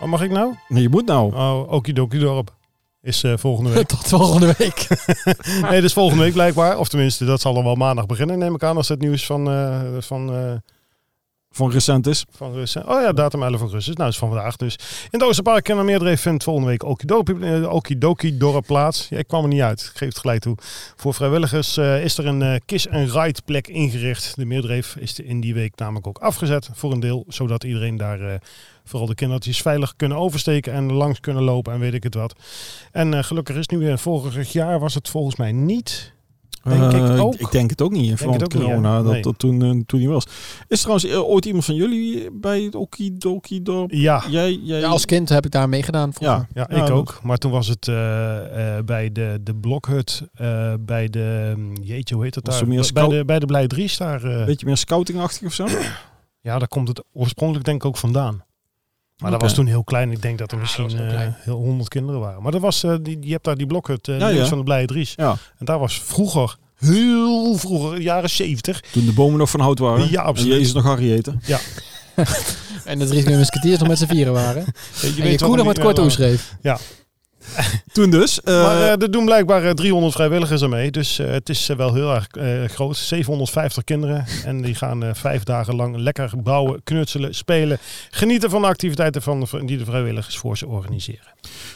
Wat 0.00 0.08
mag 0.08 0.22
ik 0.22 0.30
nou? 0.30 0.54
Nee, 0.68 0.82
je 0.82 0.88
moet 0.88 1.06
nou. 1.06 1.34
Oh, 1.34 1.72
Okidoki 1.72 2.18
dorp. 2.18 2.58
Is 3.02 3.22
eh, 3.22 3.32
volgende 3.36 3.70
week. 3.70 3.86
Tot 3.96 4.08
volgende 4.08 4.54
week. 4.58 4.86
nee, 5.70 5.82
is 5.82 5.92
volgende 5.92 6.22
week 6.22 6.32
blijkbaar. 6.32 6.78
Of 6.78 6.88
tenminste, 6.88 7.24
dat 7.24 7.40
zal 7.40 7.54
dan 7.54 7.64
wel 7.64 7.74
maandag 7.74 8.06
beginnen, 8.06 8.38
neem 8.38 8.54
ik 8.54 8.62
aan, 8.62 8.76
als 8.76 8.88
het 8.88 9.00
nieuws 9.00 9.26
van, 9.26 9.50
eh, 9.50 9.80
van, 9.98 10.32
eh, 10.32 10.52
Van 11.52 11.70
recent 11.70 12.06
is. 12.06 12.24
van 12.30 12.52
Rus. 12.52 12.76
Oh 12.76 13.00
ja, 13.00 13.12
datum 13.12 13.42
11 13.42 13.60
augustus. 13.60 13.96
Nou, 13.96 14.08
is 14.08 14.18
van 14.18 14.28
vandaag 14.28 14.56
dus. 14.56 14.76
In 15.10 15.18
het 15.18 15.22
Oosterpark 15.22 15.68
en 15.68 15.84
Meerdreef 15.84 16.20
vindt 16.20 16.44
volgende 16.44 16.68
week 16.68 16.82
Okidoki, 16.82 18.28
eh, 18.28 18.38
dorp 18.38 18.66
plaats. 18.66 19.08
Ik 19.10 19.26
kwam 19.28 19.42
er 19.42 19.48
niet 19.48 19.60
uit. 19.60 19.80
Ik 19.80 19.98
geef 19.98 20.08
het 20.08 20.18
gelijk 20.18 20.40
toe. 20.40 20.56
Voor 20.96 21.14
vrijwilligers 21.14 21.76
eh, 21.76 22.04
is 22.04 22.18
er 22.18 22.26
een 22.26 22.42
eh, 22.42 22.60
kiss 22.66 22.86
en 22.86 23.10
ride 23.10 23.40
plek 23.44 23.68
ingericht. 23.68 24.36
De 24.36 24.44
Meerdreef 24.44 24.96
is 24.96 25.20
in 25.20 25.40
die 25.40 25.54
week 25.54 25.76
namelijk 25.76 26.06
ook 26.06 26.18
afgezet 26.18 26.70
voor 26.72 26.92
een 26.92 27.00
deel. 27.00 27.24
Zodat 27.28 27.64
iedereen 27.64 27.96
daar, 27.96 28.40
vooral 28.84 29.08
de 29.08 29.14
kindertjes, 29.14 29.62
veilig 29.62 29.94
kunnen 29.96 30.18
oversteken 30.18 30.72
en 30.72 30.92
langs 30.92 31.20
kunnen 31.20 31.42
lopen 31.42 31.72
en 31.72 31.80
weet 31.80 31.94
ik 31.94 32.02
het 32.02 32.14
wat. 32.14 32.34
En 32.92 33.24
gelukkig 33.24 33.56
is 33.56 33.66
nu 33.66 33.78
weer, 33.78 33.98
vorig 33.98 34.52
jaar 34.52 34.78
was 34.78 34.94
het 34.94 35.08
volgens 35.08 35.36
mij 35.36 35.52
niet... 35.52 36.12
Denk 36.62 36.92
ik 36.92 37.08
Eh, 37.08 37.24
ook. 37.24 37.34
ik 37.34 37.50
denk 37.50 37.70
het 37.70 37.82
ook 37.82 37.90
niet. 37.90 38.10
In 38.10 38.16
verband 38.16 38.40
het 38.40 38.52
met 38.52 38.62
ook 38.62 38.68
niet, 38.68 38.76
hè? 38.76 38.82
corona. 38.82 39.02
dat, 39.02 39.12
Nee. 39.12 39.22
dat 39.22 39.38
toen, 39.38 39.62
eh, 39.62 39.80
toen 39.86 40.00
niet 40.00 40.08
was. 40.08 40.24
Is 40.24 40.32
er 40.68 40.78
trouwens 40.78 41.04
eh, 41.04 41.28
ooit 41.28 41.44
iemand 41.44 41.64
van 41.64 41.74
jullie 41.74 42.30
bij 42.32 42.62
het 42.62 42.74
Okidoki 42.74 43.62
dorp? 43.62 43.90
Ja, 43.90 44.24
Jij, 44.30 44.52
jij... 44.62 44.80
Ja, 44.80 44.88
als 44.88 45.04
kind 45.04 45.28
heb 45.28 45.44
ik 45.44 45.50
daar 45.50 45.68
meegedaan. 45.68 46.12
vroeger. 46.12 46.36
ja. 46.36 46.46
Ja, 46.54 46.76
Ja, 46.76 46.82
ik 46.82 46.88
dat- 46.88 46.98
ook. 46.98 47.20
Maar 47.22 47.36
toen 47.38 47.50
was 47.50 47.66
het 47.66 47.88
eh, 47.88 48.76
eh, 48.78 48.84
bij 48.84 49.12
de, 49.12 49.38
de 49.42 49.54
blokhut, 49.54 50.22
eh, 50.34 50.74
bij 50.80 51.08
de, 51.08 51.52
hm, 51.54 51.82
jeetje, 51.82 52.14
hoe 52.14 52.24
heet 52.24 52.34
het 52.34 52.46
Was 52.46 52.58
daar? 52.58 52.68
meer 52.68 52.90
bij, 52.94 53.08
de, 53.08 53.24
bij 53.24 53.38
de 53.38 53.46
Blij 53.46 53.66
Dries 53.66 53.96
daar. 53.96 54.24
eh, 54.24 54.44
Beetje 54.44 54.66
meer 54.66 54.76
scoutingachtig 54.76 55.46
of 55.46 55.52
zo? 55.52 55.66
ja, 56.40 56.58
daar 56.58 56.68
komt 56.68 56.88
het 56.88 57.02
oorspronkelijk 57.12 57.64
denk 57.66 57.82
ik 57.82 57.88
ook 57.88 57.96
vandaan. 57.96 58.44
Maar 59.20 59.30
dat 59.30 59.40
was 59.40 59.54
toen 59.54 59.66
heel 59.66 59.84
klein. 59.84 60.12
Ik 60.12 60.22
denk 60.22 60.38
dat 60.38 60.52
er 60.52 60.58
misschien 60.58 60.88
dat 60.88 60.92
was 60.92 61.02
heel 61.02 61.18
eh, 61.18 61.26
heel 61.34 61.56
honderd 61.56 61.88
kinderen 61.88 62.20
waren. 62.20 62.42
Maar 62.42 62.52
dat 62.52 62.60
was, 62.60 62.82
eh, 62.82 62.94
die, 63.02 63.18
je 63.20 63.30
hebt 63.32 63.44
daar 63.44 63.56
die 63.56 63.66
blokhut, 63.66 64.08
eh 64.08 64.18
Ja, 64.18 64.26
links 64.26 64.42
ja. 64.42 64.48
van 64.48 64.58
de 64.58 64.64
Blij 64.64 64.86
Dries. 64.86 65.12
Ja. 65.16 65.36
En 65.58 65.64
daar 65.64 65.78
was 65.78 66.00
vroeger, 66.00 66.56
heel 66.78 67.56
vroeger, 67.56 68.00
jaren 68.00 68.30
zeventig. 68.30 68.80
Toen 68.80 69.04
de 69.04 69.12
bomen 69.12 69.38
nog 69.38 69.50
van 69.50 69.60
hout 69.60 69.78
waren. 69.78 70.10
Ja, 70.10 70.20
En 70.20 70.26
absoluut. 70.26 70.52
Jezus 70.52 70.72
nog 70.72 70.84
Harry 70.84 71.12
eten. 71.12 71.40
En 72.84 72.98
de 72.98 73.06
drie 73.06 73.36
musketeers 73.36 73.78
nog 73.78 73.88
met 73.88 73.98
z'n 73.98 74.06
vieren 74.06 74.32
waren. 74.32 74.64
Je 75.00 75.06
en 75.06 75.14
je 75.16 75.22
weet 75.22 75.40
waarom 75.40 75.58
nog 75.58 75.66
met 75.66 75.78
kort 75.78 75.96
ja, 75.96 76.08
schreef. 76.08 76.56
Toen 77.92 78.10
dus. 78.10 78.40
eh, 78.40 78.62
Maar 78.62 78.76
eh, 78.80 79.02
er 79.02 79.10
doen 79.10 79.24
blijkbaar 79.24 79.64
eh, 79.64 79.70
300 79.70 80.12
vrijwilligers 80.12 80.62
aan 80.62 80.70
mee. 80.70 80.90
Dus 80.90 81.18
eh, 81.18 81.30
het 81.30 81.48
is 81.48 81.68
eh, 81.68 81.76
wel 81.76 81.94
heel 81.94 82.14
erg 82.14 82.26
eh, 82.26 82.64
groot. 82.64 82.96
750 82.96 83.84
kinderen. 83.84 84.24
En 84.44 84.62
die 84.62 84.74
gaan 84.74 85.02
eh, 85.04 85.10
vijf 85.14 85.42
dagen 85.42 85.74
lang 85.76 85.96
lekker 85.96 86.30
bouwen, 86.42 86.80
knutselen, 86.84 87.34
spelen. 87.34 87.78
Genieten 88.10 88.50
van 88.50 88.60
de 88.62 88.68
activiteiten 88.68 89.22
van 89.22 89.40
de, 89.40 89.64
die 89.64 89.78
de 89.78 89.84
vrijwilligers 89.84 90.36
voor 90.38 90.56
ze 90.58 90.66
organiseren. 90.66 91.26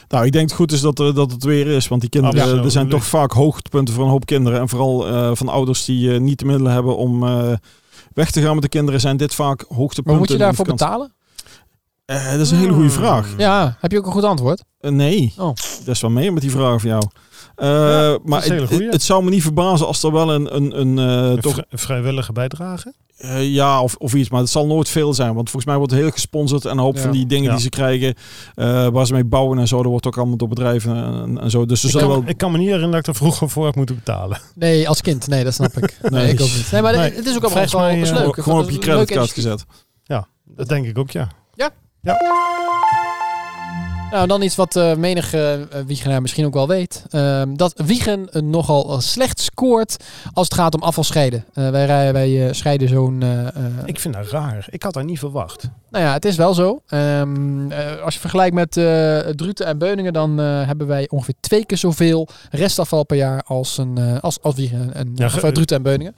nou, 0.07 0.25
ik 0.25 0.31
denk 0.31 0.47
het 0.49 0.57
goed 0.57 0.71
is 0.71 0.81
dat, 0.81 0.99
er, 0.99 1.13
dat 1.13 1.31
het 1.31 1.43
weer 1.43 1.67
is. 1.67 1.87
Want 1.87 2.01
die 2.01 2.09
kinderen, 2.09 2.41
Absoluut. 2.41 2.65
er 2.65 2.71
zijn 2.71 2.89
toch 2.89 3.05
vaak 3.05 3.31
hoogtepunten 3.31 3.93
voor 3.93 4.03
een 4.03 4.09
hoop 4.09 4.25
kinderen. 4.25 4.59
En 4.59 4.69
vooral 4.69 5.07
eh, 5.07 5.29
van 5.33 5.47
ouders 5.49 5.85
die 5.85 6.13
eh, 6.13 6.19
niet 6.19 6.39
de 6.39 6.45
middelen 6.45 6.71
hebben 6.71 6.97
om 6.97 7.23
eh, 7.27 7.51
weg 8.13 8.31
te 8.31 8.41
gaan 8.41 8.53
met 8.53 8.63
de 8.63 8.69
kinderen. 8.69 8.99
Zijn 8.99 9.17
dit 9.17 9.33
vaak 9.33 9.65
hoogtepunten. 9.67 10.03
Maar 10.11 10.15
moet 10.15 10.29
je 10.31 10.37
daarvoor 10.37 10.65
betalen? 10.65 11.13
Eh, 12.05 12.31
dat 12.31 12.39
is 12.39 12.51
een 12.51 12.57
hele 12.57 12.73
goede 12.73 12.89
vraag. 12.89 13.33
Ja, 13.37 13.77
heb 13.79 13.91
je 13.91 13.97
ook 13.97 14.05
een 14.05 14.11
goed 14.11 14.23
antwoord? 14.23 14.63
Eh, 14.79 14.91
nee, 14.91 15.33
Oh. 15.37 15.53
dat 15.85 15.95
is 15.95 16.01
wel 16.01 16.11
mee 16.11 16.31
met 16.31 16.41
die 16.41 16.51
vraag 16.51 16.81
van 16.81 16.89
jou. 16.89 17.03
Eh, 17.55 17.67
Ja, 17.67 18.17
maar 18.23 18.43
het, 18.43 18.67
goeie. 18.67 18.83
het, 18.83 18.93
het 18.93 19.03
zou 19.03 19.23
me 19.23 19.29
niet 19.29 19.41
verbazen 19.41 19.87
als 19.87 20.03
er 20.03 20.11
wel 20.11 20.33
een, 20.33 20.55
een, 20.55 20.79
een, 20.79 20.99
eh, 20.99 21.29
Een 21.31 21.39
toch, 21.41 21.53
vri- 21.53 21.63
vrijwillige 21.69 22.31
bijdrage. 22.31 22.93
eh, 23.17 23.53
ja 23.53 23.81
of, 23.81 23.95
of 23.95 24.13
iets, 24.13 24.29
maar 24.29 24.39
het 24.39 24.49
zal 24.49 24.67
nooit 24.67 24.89
veel 24.89 25.13
zijn. 25.13 25.33
Want 25.33 25.49
volgens 25.49 25.65
mij 25.65 25.75
wordt 25.77 25.91
het 25.91 26.01
heel 26.01 26.11
gesponsord 26.11 26.65
en 26.65 26.71
een 26.71 26.77
hoop 26.77 26.95
Ja. 26.95 27.01
van 27.01 27.11
die 27.11 27.25
dingen 27.25 27.45
Ja. 27.45 27.51
die 27.51 27.61
ze 27.61 27.69
krijgen, 27.69 28.13
eh, 28.55 28.87
waar 28.87 29.05
ze 29.05 29.13
mee 29.13 29.23
bouwen 29.25 29.59
en 29.59 29.67
zo, 29.67 29.77
dat 29.77 29.85
wordt 29.91 30.07
ook 30.07 30.17
allemaal 30.17 30.37
door 30.37 30.47
bedrijven 30.47 30.95
en, 30.95 31.39
en 31.41 31.49
zo. 31.49 31.65
Dus 31.65 31.79
ze 31.79 31.85
Ik 31.85 31.91
zullen 31.91 32.07
kan, 32.07 32.19
wel. 32.19 32.29
ik 32.29 32.37
kan 32.37 32.51
me 32.51 32.57
niet 32.57 32.67
herinneren 32.67 32.95
dat 32.95 33.07
ik 33.07 33.13
er 33.13 33.19
vroeger 33.19 33.49
voor 33.49 33.65
heb 33.65 33.75
moeten 33.75 33.95
betalen. 33.95 34.39
Nee, 34.55 34.87
als 34.89 35.01
kind. 35.01 35.27
Nee, 35.27 35.43
dat 35.43 35.53
snap 35.53 35.77
ik. 35.77 35.97
Nee, 36.01 36.11
Nee. 36.11 36.33
ik 36.33 36.41
ook 36.41 36.47
niet. 36.47 36.71
Nee, 36.71 36.81
maar 36.81 36.97
Nee. 36.97 37.13
het 37.13 37.25
is 37.25 37.35
ook 37.35 37.43
allemaal 37.43 37.69
wel 37.69 38.13
leuk. 38.25 38.35
gewoon 38.43 38.63
op 38.63 38.69
je 38.69 38.77
creditcard 38.77 39.31
gezet. 39.31 39.65
Dat 40.47 40.67
denk 40.67 40.85
ik 40.85 40.97
ook, 40.97 41.11
ja. 41.11 41.27
Ja. 42.05 43.04
Nou, 44.15 44.27
dan 44.27 44.41
iets 44.41 44.55
wat 44.55 44.75
eh 44.75 44.95
menig 44.95 45.33
eh, 45.33 45.53
Wiegenaar 45.85 46.21
misschien 46.21 46.45
ook 46.45 46.53
wel 46.53 46.67
weet. 46.67 47.03
Ehm, 47.09 47.55
dat 47.55 47.73
Wiegen 47.85 48.29
eh, 48.31 48.41
nogal 48.41 49.01
slecht 49.01 49.39
scoort 49.39 50.03
als 50.33 50.47
het 50.47 50.57
gaat 50.57 50.75
om 50.75 50.81
afvalscheiden. 50.81 51.45
Wij, 51.53 51.85
rijden, 51.85 52.13
wij 52.13 52.53
scheiden 52.53 52.87
zo'n... 52.87 53.23
Ik 53.85 53.99
vind 53.99 54.13
dat 54.13 54.27
raar. 54.27 54.67
Ik 54.69 54.83
had 54.83 54.93
dat 54.93 55.03
niet 55.03 55.19
verwacht. 55.19 55.69
Nou 55.89 56.07
ja, 56.07 56.13
het 56.13 56.25
is 56.25 56.35
wel 56.35 56.53
zo. 56.53 56.81
Ehm, 56.87 57.71
eh, 57.71 58.01
als 58.01 58.13
je 58.13 58.19
vergelijkt 58.19 58.55
met 58.55 58.77
eh 58.77 59.17
Druten 59.17 59.65
en 59.65 59.77
Beuningen, 59.77 60.13
dan 60.13 60.37
hebben 60.37 60.87
wij 60.87 61.07
ongeveer 61.09 61.33
twee 61.39 61.65
keer 61.65 61.77
zoveel 61.77 62.27
restafval 62.51 63.03
per 63.03 63.17
jaar 63.17 63.43
als, 63.43 63.77
een, 63.77 64.19
als, 64.21 64.41
als 64.41 64.55
Wiegen 64.55 64.93
en 64.93 65.11
Ja, 65.15 65.25
of, 65.25 65.51
Druten 65.51 65.77
en 65.77 65.83
Beuningen. 65.83 66.15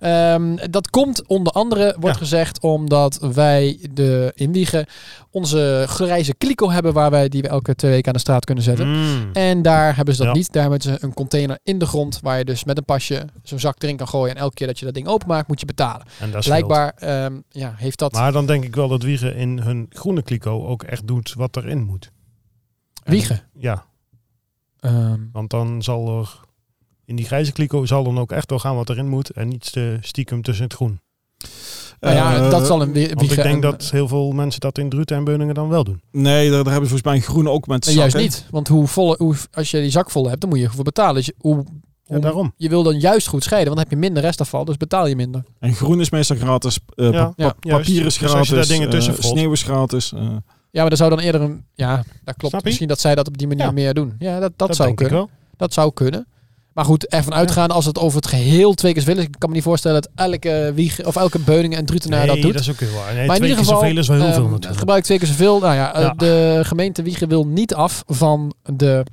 Ehm, 0.00 0.56
dat 0.70 0.90
komt 0.90 1.26
onder 1.26 1.52
andere, 1.52 1.96
wordt 1.98 2.16
Ja. 2.16 2.22
gezegd, 2.22 2.60
omdat 2.60 3.18
wij 3.34 3.78
de, 3.92 4.32
in 4.34 4.52
Wiegen 4.52 4.86
onze 5.30 5.84
grijze 5.86 6.34
kliko 6.34 6.70
hebben 6.70 6.92
waar 6.92 7.10
wij 7.10 7.28
die 7.28 7.39
we 7.42 7.48
elke 7.48 7.74
twee 7.74 7.90
weken 7.90 8.06
aan 8.06 8.12
de 8.12 8.18
straat 8.18 8.44
kunnen 8.44 8.64
zetten. 8.64 8.88
Mm. 8.88 9.30
En 9.32 9.62
daar 9.62 9.96
hebben 9.96 10.14
ze 10.14 10.22
dat 10.24 10.32
Ja. 10.32 10.38
niet. 10.38 10.52
Daar 10.52 10.62
hebben 10.62 10.80
ze 10.80 10.96
een 11.00 11.14
container 11.14 11.58
in 11.62 11.78
de 11.78 11.86
grond 11.86 12.20
waar 12.22 12.38
je 12.38 12.44
dus 12.44 12.64
met 12.64 12.76
een 12.78 12.84
pasje 12.84 13.26
zo'n 13.42 13.58
zak 13.58 13.82
erin 13.82 13.96
kan 13.96 14.08
gooien. 14.08 14.34
En 14.34 14.40
elke 14.40 14.54
keer 14.54 14.66
dat 14.66 14.78
je 14.78 14.84
dat 14.84 14.94
ding 14.94 15.06
openmaakt, 15.06 15.48
moet 15.48 15.60
je 15.60 15.66
betalen. 15.66 16.06
En 16.20 16.30
dat 16.30 16.44
Blijkbaar 16.44 16.92
ehm, 16.96 17.40
ja, 17.48 17.74
heeft 17.76 17.98
dat 17.98 18.12
Maar 18.12 18.32
dan 18.32 18.46
denk 18.46 18.64
ik 18.64 18.74
wel 18.74 18.88
dat 18.88 19.02
Wiegen 19.02 19.34
in 19.36 19.58
hun 19.58 19.86
groene 19.88 20.22
kliko 20.22 20.66
ook 20.66 20.82
echt 20.82 21.06
doet 21.06 21.34
wat 21.34 21.56
erin 21.56 21.82
moet. 21.82 22.10
En- 23.04 23.12
Wiegen. 23.12 23.40
Ja, 23.58 23.88
Ehm, 24.80 25.20
want 25.32 25.50
dan 25.50 25.82
zal 25.82 26.18
er 26.20 26.40
in 27.04 27.16
die 27.16 27.24
grijze 27.26 27.52
kliko 27.52 27.84
zal 27.86 28.04
dan 28.04 28.18
ook 28.18 28.32
echt 28.32 28.50
wel 28.50 28.58
gaan 28.58 28.74
wat 28.74 28.88
erin 28.90 29.08
moet 29.08 29.30
en 29.30 29.48
niet 29.48 29.76
stiekem 30.00 30.42
tussen 30.42 30.64
het 30.64 30.74
groen. 30.74 31.00
Nou 32.00 32.14
ja, 32.16 32.34
Eh, 32.44 32.50
dat 32.50 32.66
zal 32.66 32.82
een 32.82 32.92
Want 32.92 33.22
ik 33.22 33.28
denk 33.28 33.38
en- 33.44 33.60
dat 33.60 33.90
heel 33.90 34.08
veel 34.08 34.30
mensen 34.32 34.60
dat 34.60 34.78
in 34.78 34.88
Druten 34.88 35.16
en 35.16 35.24
Beuningen 35.24 35.54
dan 35.54 35.68
wel 35.68 35.84
doen. 35.84 36.00
Nee, 36.10 36.50
daar, 36.50 36.64
daar 36.64 36.72
hebben 36.72 36.90
ze 36.90 36.96
volgens 36.96 37.02
mij 37.02 37.14
een 37.14 37.22
groene 37.22 37.50
ook 37.50 37.66
met 37.66 37.86
Nee, 37.86 37.94
juist 37.94 38.12
zakken. 38.12 38.30
niet. 38.30 38.46
Want 38.50 38.68
hoe 38.68 38.86
vol, 38.86 39.14
hoe, 39.18 39.34
als 39.52 39.70
je 39.70 39.80
die 39.80 39.90
zak 39.90 40.10
vol 40.10 40.28
hebt, 40.28 40.40
dan 40.40 40.50
moet 40.50 40.58
je 40.58 40.64
ervoor 40.64 40.84
betalen. 40.84 41.14
Dus 41.14 41.26
je, 41.26 41.34
hoe, 41.38 41.64
Ja, 42.04 42.18
daarom. 42.18 42.52
je 42.56 42.68
wil 42.68 42.82
dan 42.82 42.98
juist 43.00 43.26
goed 43.26 43.42
scheiden, 43.44 43.74
want 43.74 43.80
dan 43.80 43.90
heb 43.90 43.98
je 44.02 44.06
minder 44.08 44.22
restafval, 44.28 44.64
dus 44.64 44.76
betaal 44.76 45.06
je 45.06 45.16
minder. 45.16 45.42
En 45.58 45.74
groen 45.74 46.00
is 46.00 46.10
meestal 46.10 46.36
gratis. 46.36 46.78
eh, 46.94 47.10
Ja, 47.10 47.24
pa- 47.24 47.32
ja, 47.36 47.48
pa- 47.60 47.76
papier 47.76 48.04
is 48.06 48.18
Dus 48.18 48.22
als 48.22 48.30
gratis. 48.30 48.48
je 48.48 48.54
daar 48.54 48.66
dingen 48.66 48.90
tussen 48.90 49.14
eh, 49.14 49.20
valt. 49.20 49.36
sneeuw 49.38 49.52
is 49.52 49.62
gratis. 49.62 50.12
Ja, 50.72 50.80
maar 50.80 50.88
dat 50.90 50.98
zou 50.98 51.10
dan 51.10 51.18
eerder 51.18 51.40
een... 51.40 51.64
Ja, 51.74 52.02
dat 52.24 52.36
klopt. 52.36 52.64
Misschien 52.64 52.88
dat 52.88 53.00
zij 53.00 53.14
dat 53.14 53.28
op 53.28 53.38
die 53.38 53.46
manier 53.46 53.64
Ja. 53.64 53.70
meer 53.70 53.94
doen. 53.94 54.14
Ja, 54.18 54.40
dat, 54.40 54.52
dat, 54.56 54.76
zou 54.76 54.88
denk 54.88 55.00
ik 55.00 55.06
kunnen. 55.06 55.26
wel. 55.26 55.36
Dat 55.56 55.72
zou 55.72 55.92
kunnen. 55.92 56.26
Maar 56.80 56.88
goed, 56.88 57.06
ervan 57.08 57.34
uitgaan 57.34 57.70
als 57.70 57.84
het 57.84 57.98
over 57.98 58.16
het 58.16 58.26
geheel 58.26 58.74
twee 58.74 58.92
keer 58.92 59.02
zoveel 59.02 59.18
is. 59.18 59.24
Ik 59.24 59.34
kan 59.38 59.48
me 59.48 59.54
niet 59.54 59.64
voorstellen 59.64 60.02
dat 60.02 60.10
elke 60.14 60.72
wieg 60.74 61.04
of 61.04 61.16
elke 61.16 61.38
Beuningen 61.38 61.78
en 61.78 61.86
Drutenaar 61.86 62.18
Nee, 62.18 62.28
dat 62.28 62.42
doet. 62.42 62.52
dat 62.52 62.62
is 62.62 62.70
ook 62.70 62.78
heel 62.80 62.90
waar. 62.92 63.14
Nee, 63.14 63.26
maar 63.26 63.36
in 63.36 63.42
ieder 63.42 63.58
geval, 63.58 63.80
zoveel 63.80 63.98
is 63.98 64.08
wel 64.08 64.16
heel 64.20 64.32
veel 64.32 64.42
ehm, 64.42 64.50
natuurlijk. 64.50 64.78
gebruik 64.78 65.04
twee 65.04 65.18
keer 65.18 65.26
zoveel. 65.28 65.58
Nou 65.60 65.74
ja, 65.74 65.94
eh, 65.94 66.02
Ja. 66.02 66.12
de 66.16 66.60
gemeente 66.62 67.02
Wiegen 67.02 67.28
wil 67.28 67.46
niet 67.46 67.74
af 67.74 68.02
van 68.06 68.54
de 68.72 69.04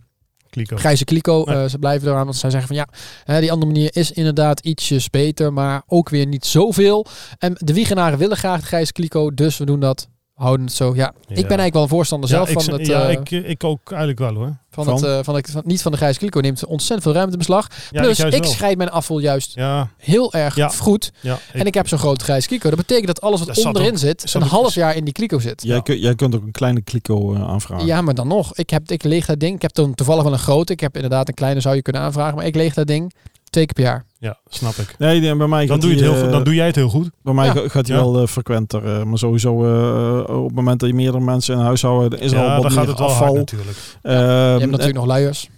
Kliko. 0.50 0.76
grijze 0.78 1.06
kliko. 1.06 1.44
Nee. 1.46 1.56
Eh, 1.56 1.70
ze 1.70 1.78
blijven 1.80 2.08
eraan, 2.08 2.24
want 2.26 2.36
zij 2.36 2.50
zeggen 2.50 2.68
van 2.68 2.78
ja, 2.78 2.88
hè, 3.24 3.40
die 3.40 3.52
andere 3.52 3.72
manier 3.72 3.90
is 3.94 4.12
inderdaad 4.12 4.60
ietsjes 4.60 5.10
beter, 5.10 5.54
maar 5.54 5.82
ook 5.88 6.10
weer 6.10 6.26
niet 6.26 6.46
zoveel. 6.46 7.06
En 7.38 7.54
de 7.58 7.74
Wiegenaren 7.74 8.18
willen 8.18 8.38
graag 8.38 8.60
de 8.60 8.66
grijze 8.66 8.92
kliko, 8.92 9.34
dus 9.34 9.58
we 9.58 9.66
doen 9.66 9.80
dat. 9.80 10.08
Houden 10.38 10.66
het 10.66 10.76
zo. 10.76 10.96
Ja, 10.96 11.08
ik 11.20 11.26
ben 11.28 11.36
eigenlijk 11.38 11.74
wel 11.74 11.84
een 11.84 11.90
voorstander 11.90 12.30
zelf 12.30 12.50
ik, 12.50 12.62
van 12.62 12.74
het. 12.74 12.88
ja, 12.88 13.04
eh, 13.08 13.12
ik, 13.12 13.32
ik 13.32 13.64
ook 13.64 13.80
eigenlijk 13.90 14.20
wel 14.20 14.34
hoor. 14.34 14.58
van, 14.70 14.86
van? 14.86 14.94
het, 14.94 15.04
eh, 15.04 15.20
van, 15.24 15.36
het 15.36 15.52
van- 15.52 15.62
niet 15.66 15.82
van 15.82 15.92
de 15.92 15.98
grijze 15.98 16.20
kliko 16.20 16.40
neemt 16.40 16.66
ontzettend 16.66 17.04
veel 17.04 17.12
ruimte 17.14 17.32
in 17.32 17.38
beslag. 17.38 17.68
Plus, 17.92 18.20
ik 18.20 18.46
scheid 18.46 18.78
mijn 18.78 18.90
afval 18.90 19.20
juist 19.20 19.54
Ja, 19.56 19.90
heel 19.98 20.34
erg 20.34 20.56
Ja. 20.56 20.68
goed. 20.70 21.12
ja. 21.22 21.40
en 21.54 21.66
ik 21.66 21.74
heb 21.74 21.88
zo'n 21.88 22.00
grote 22.00 22.24
grijze 22.24 22.48
kliko. 22.48 22.70
Dat 22.70 22.78
betekent 22.78 23.08
dat 23.08 23.22
alles 23.22 23.40
wat 23.40 23.56
Dat 23.56 23.66
onderin 23.66 23.92
ook- 23.92 23.98
zit, 23.98 24.34
een 24.36 24.44
ook- 24.44 24.50
half 24.50 24.74
jaar 24.76 24.96
in 24.96 25.04
die 25.04 25.14
kliko 25.14 25.40
zit. 25.40 25.64
Jij, 25.64 25.82
kun- 25.82 26.00
jij 26.00 26.16
kunt 26.16 26.36
ook 26.36 26.44
een 26.44 26.52
kleine 26.52 26.82
kliko 26.82 27.34
eh, 27.34 27.48
aanvragen. 27.48 27.86
Ja, 27.86 28.02
maar 28.02 28.14
dan 28.14 28.28
nog. 28.28 28.56
Ik, 28.56 28.70
heb, 28.70 28.92
ik 28.92 29.04
leeg 29.04 29.26
dat 29.26 29.40
ding. 29.40 29.56
Ik 29.56 29.62
heb 29.62 29.74
dan 29.74 29.96
toevallig 29.96 30.24
wel 30.24 30.34
een 30.34 30.40
grote. 30.40 30.74
Ik 30.74 30.80
heb 30.80 30.96
inderdaad 30.96 31.28
een 31.28 31.34
kleine 31.34 31.60
zou 31.60 31.76
je 31.76 31.82
kunnen 31.82 32.02
aanvragen. 32.02 32.36
Maar 32.36 32.46
ik 32.46 32.56
leeg 32.56 32.74
dat 32.74 32.88
ding 32.88 33.14
twee 33.50 33.66
keer 33.66 33.74
per 33.74 33.84
jaar. 33.84 34.06
Ja, 34.20 34.38
snap 34.50 34.74
ik. 34.74 34.96
Nee, 34.98 35.20
nee, 35.20 35.36
bij 35.36 35.48
mij 35.48 35.66
Dan 35.66 35.70
gaat 35.76 35.82
doe, 35.82 35.90
je 35.90 35.96
het 35.96 36.06
die, 36.06 36.14
heel, 36.14 36.20
goed- 36.22 36.30
eh, 36.32 36.36
dan 36.36 36.44
doe 36.44 36.54
jij 36.56 36.66
het 36.66 36.76
heel 36.76 36.90
goed. 36.90 37.10
Bij 37.24 37.34
mij 37.34 37.46
Ja. 37.46 37.54
gaat 37.54 37.88
hij 37.88 37.96
Ja. 37.98 38.04
wel 38.04 38.22
eh, 38.22 38.28
frequenter. 38.28 38.86
eh, 38.86 39.04
maar 39.04 39.18
sowieso 39.18 39.64
eh, 39.66 40.36
op 40.38 40.46
het 40.48 40.56
moment 40.56 40.80
dat 40.80 40.90
je 40.90 40.96
meerdere 40.96 41.24
mensen 41.24 41.56
in 41.56 41.62
huis 41.62 41.82
houden, 41.82 42.10
dan 42.10 42.20
is 42.20 42.32
er 42.32 42.38
al 42.38 42.44
ja, 42.46 42.54
wat 42.54 42.62
dan 42.62 42.72
meer 42.72 42.80
gaat 42.80 42.88
het 42.90 43.00
wel 43.00 43.08
afval. 43.08 43.26
hard 43.28 43.38
natuurlijk. 43.38 43.78
je 44.04 44.10
Ehm, 44.10 44.60
hebt 44.60 44.72
natuurlijk 44.72 44.98
nog 44.98 45.06
luiers. 45.06 45.50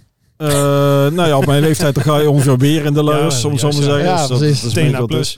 Eh, 0.47 0.47
nou 1.11 1.27
ja, 1.27 1.37
op 1.37 1.45
mijn 1.45 1.61
leeftijd 1.61 1.95
dan 1.95 2.03
ga 2.03 2.17
je 2.17 2.29
ongeveer 2.29 2.57
weer 2.57 2.85
in 2.85 2.93
de 2.93 3.03
luiers, 3.03 3.41
Ja, 3.41 3.47
maar 3.49 3.59
ja. 3.59 3.71
zeggen. 3.71 3.99
Ja, 4.03 4.17
Dus 4.19 4.27
dat- 4.27 4.41
is 4.41 4.59
plus. 5.05 5.37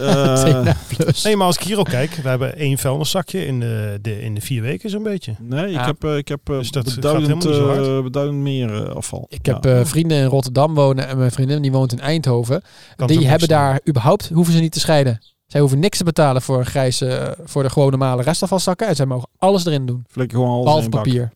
Eh, 0.00 0.34
TNA 0.44 0.76
plus. 0.96 1.22
Nee, 1.22 1.36
maar 1.36 1.46
als 1.46 1.56
ik 1.56 1.62
hier 1.62 1.78
ook 1.78 1.88
kijk, 1.88 2.14
we 2.22 2.28
hebben 2.28 2.56
één 2.56 2.78
vuilniszakje 2.78 3.46
in 3.46 3.60
de, 3.60 3.98
de, 4.02 4.22
in 4.22 4.34
de 4.34 4.40
vier 4.40 4.62
weken 4.62 4.90
zo'n 4.90 5.02
beetje. 5.02 5.34
nee, 5.40 5.64
ik 5.66 5.70
Ja. 5.74 5.84
heb, 5.84 6.04
eh, 6.04 6.16
ik 6.16 6.28
heb 6.28 6.40
Dus 6.44 6.70
dat 6.70 6.94
beduidend, 6.94 8.32
meer 8.34 8.94
afval. 8.94 9.26
Ik 9.28 9.46
Ja. 9.46 9.52
heb 9.54 9.66
eh, 9.66 9.84
vrienden 9.84 10.18
in 10.18 10.24
Rotterdam 10.26 10.74
wonen 10.74 11.08
en 11.08 11.18
mijn 11.18 11.30
vriendin 11.30 11.62
die 11.62 11.72
woont 11.72 11.92
in 11.92 12.00
Eindhoven. 12.00 12.62
Kan 12.96 13.06
die 13.06 13.26
hebben 13.28 13.48
daar 13.48 13.80
überhaupt, 13.88 14.30
hoeven 14.34 14.54
ze 14.54 14.60
niet 14.60 14.72
te 14.72 14.80
scheiden. 14.80 15.20
Zij 15.46 15.60
hoeven 15.60 15.78
niks 15.78 15.98
te 15.98 16.04
betalen 16.04 16.42
voor 16.42 16.58
een 16.58 16.66
grijze, 16.66 17.36
voor 17.44 17.62
de 17.62 17.70
gewoon 17.70 17.90
normale 17.90 18.22
restafvalzakken. 18.22 18.86
En 18.88 18.96
zij 18.96 19.06
mogen 19.06 19.28
alles 19.38 19.66
erin 19.66 19.86
doen. 19.86 20.04
Flikker 20.08 20.36
gewoon 20.38 20.52
alles 20.52 20.64
Behalve 20.64 20.86
in 20.86 20.92
één 20.92 21.02
bak. 21.02 21.12
papier. 21.12 21.32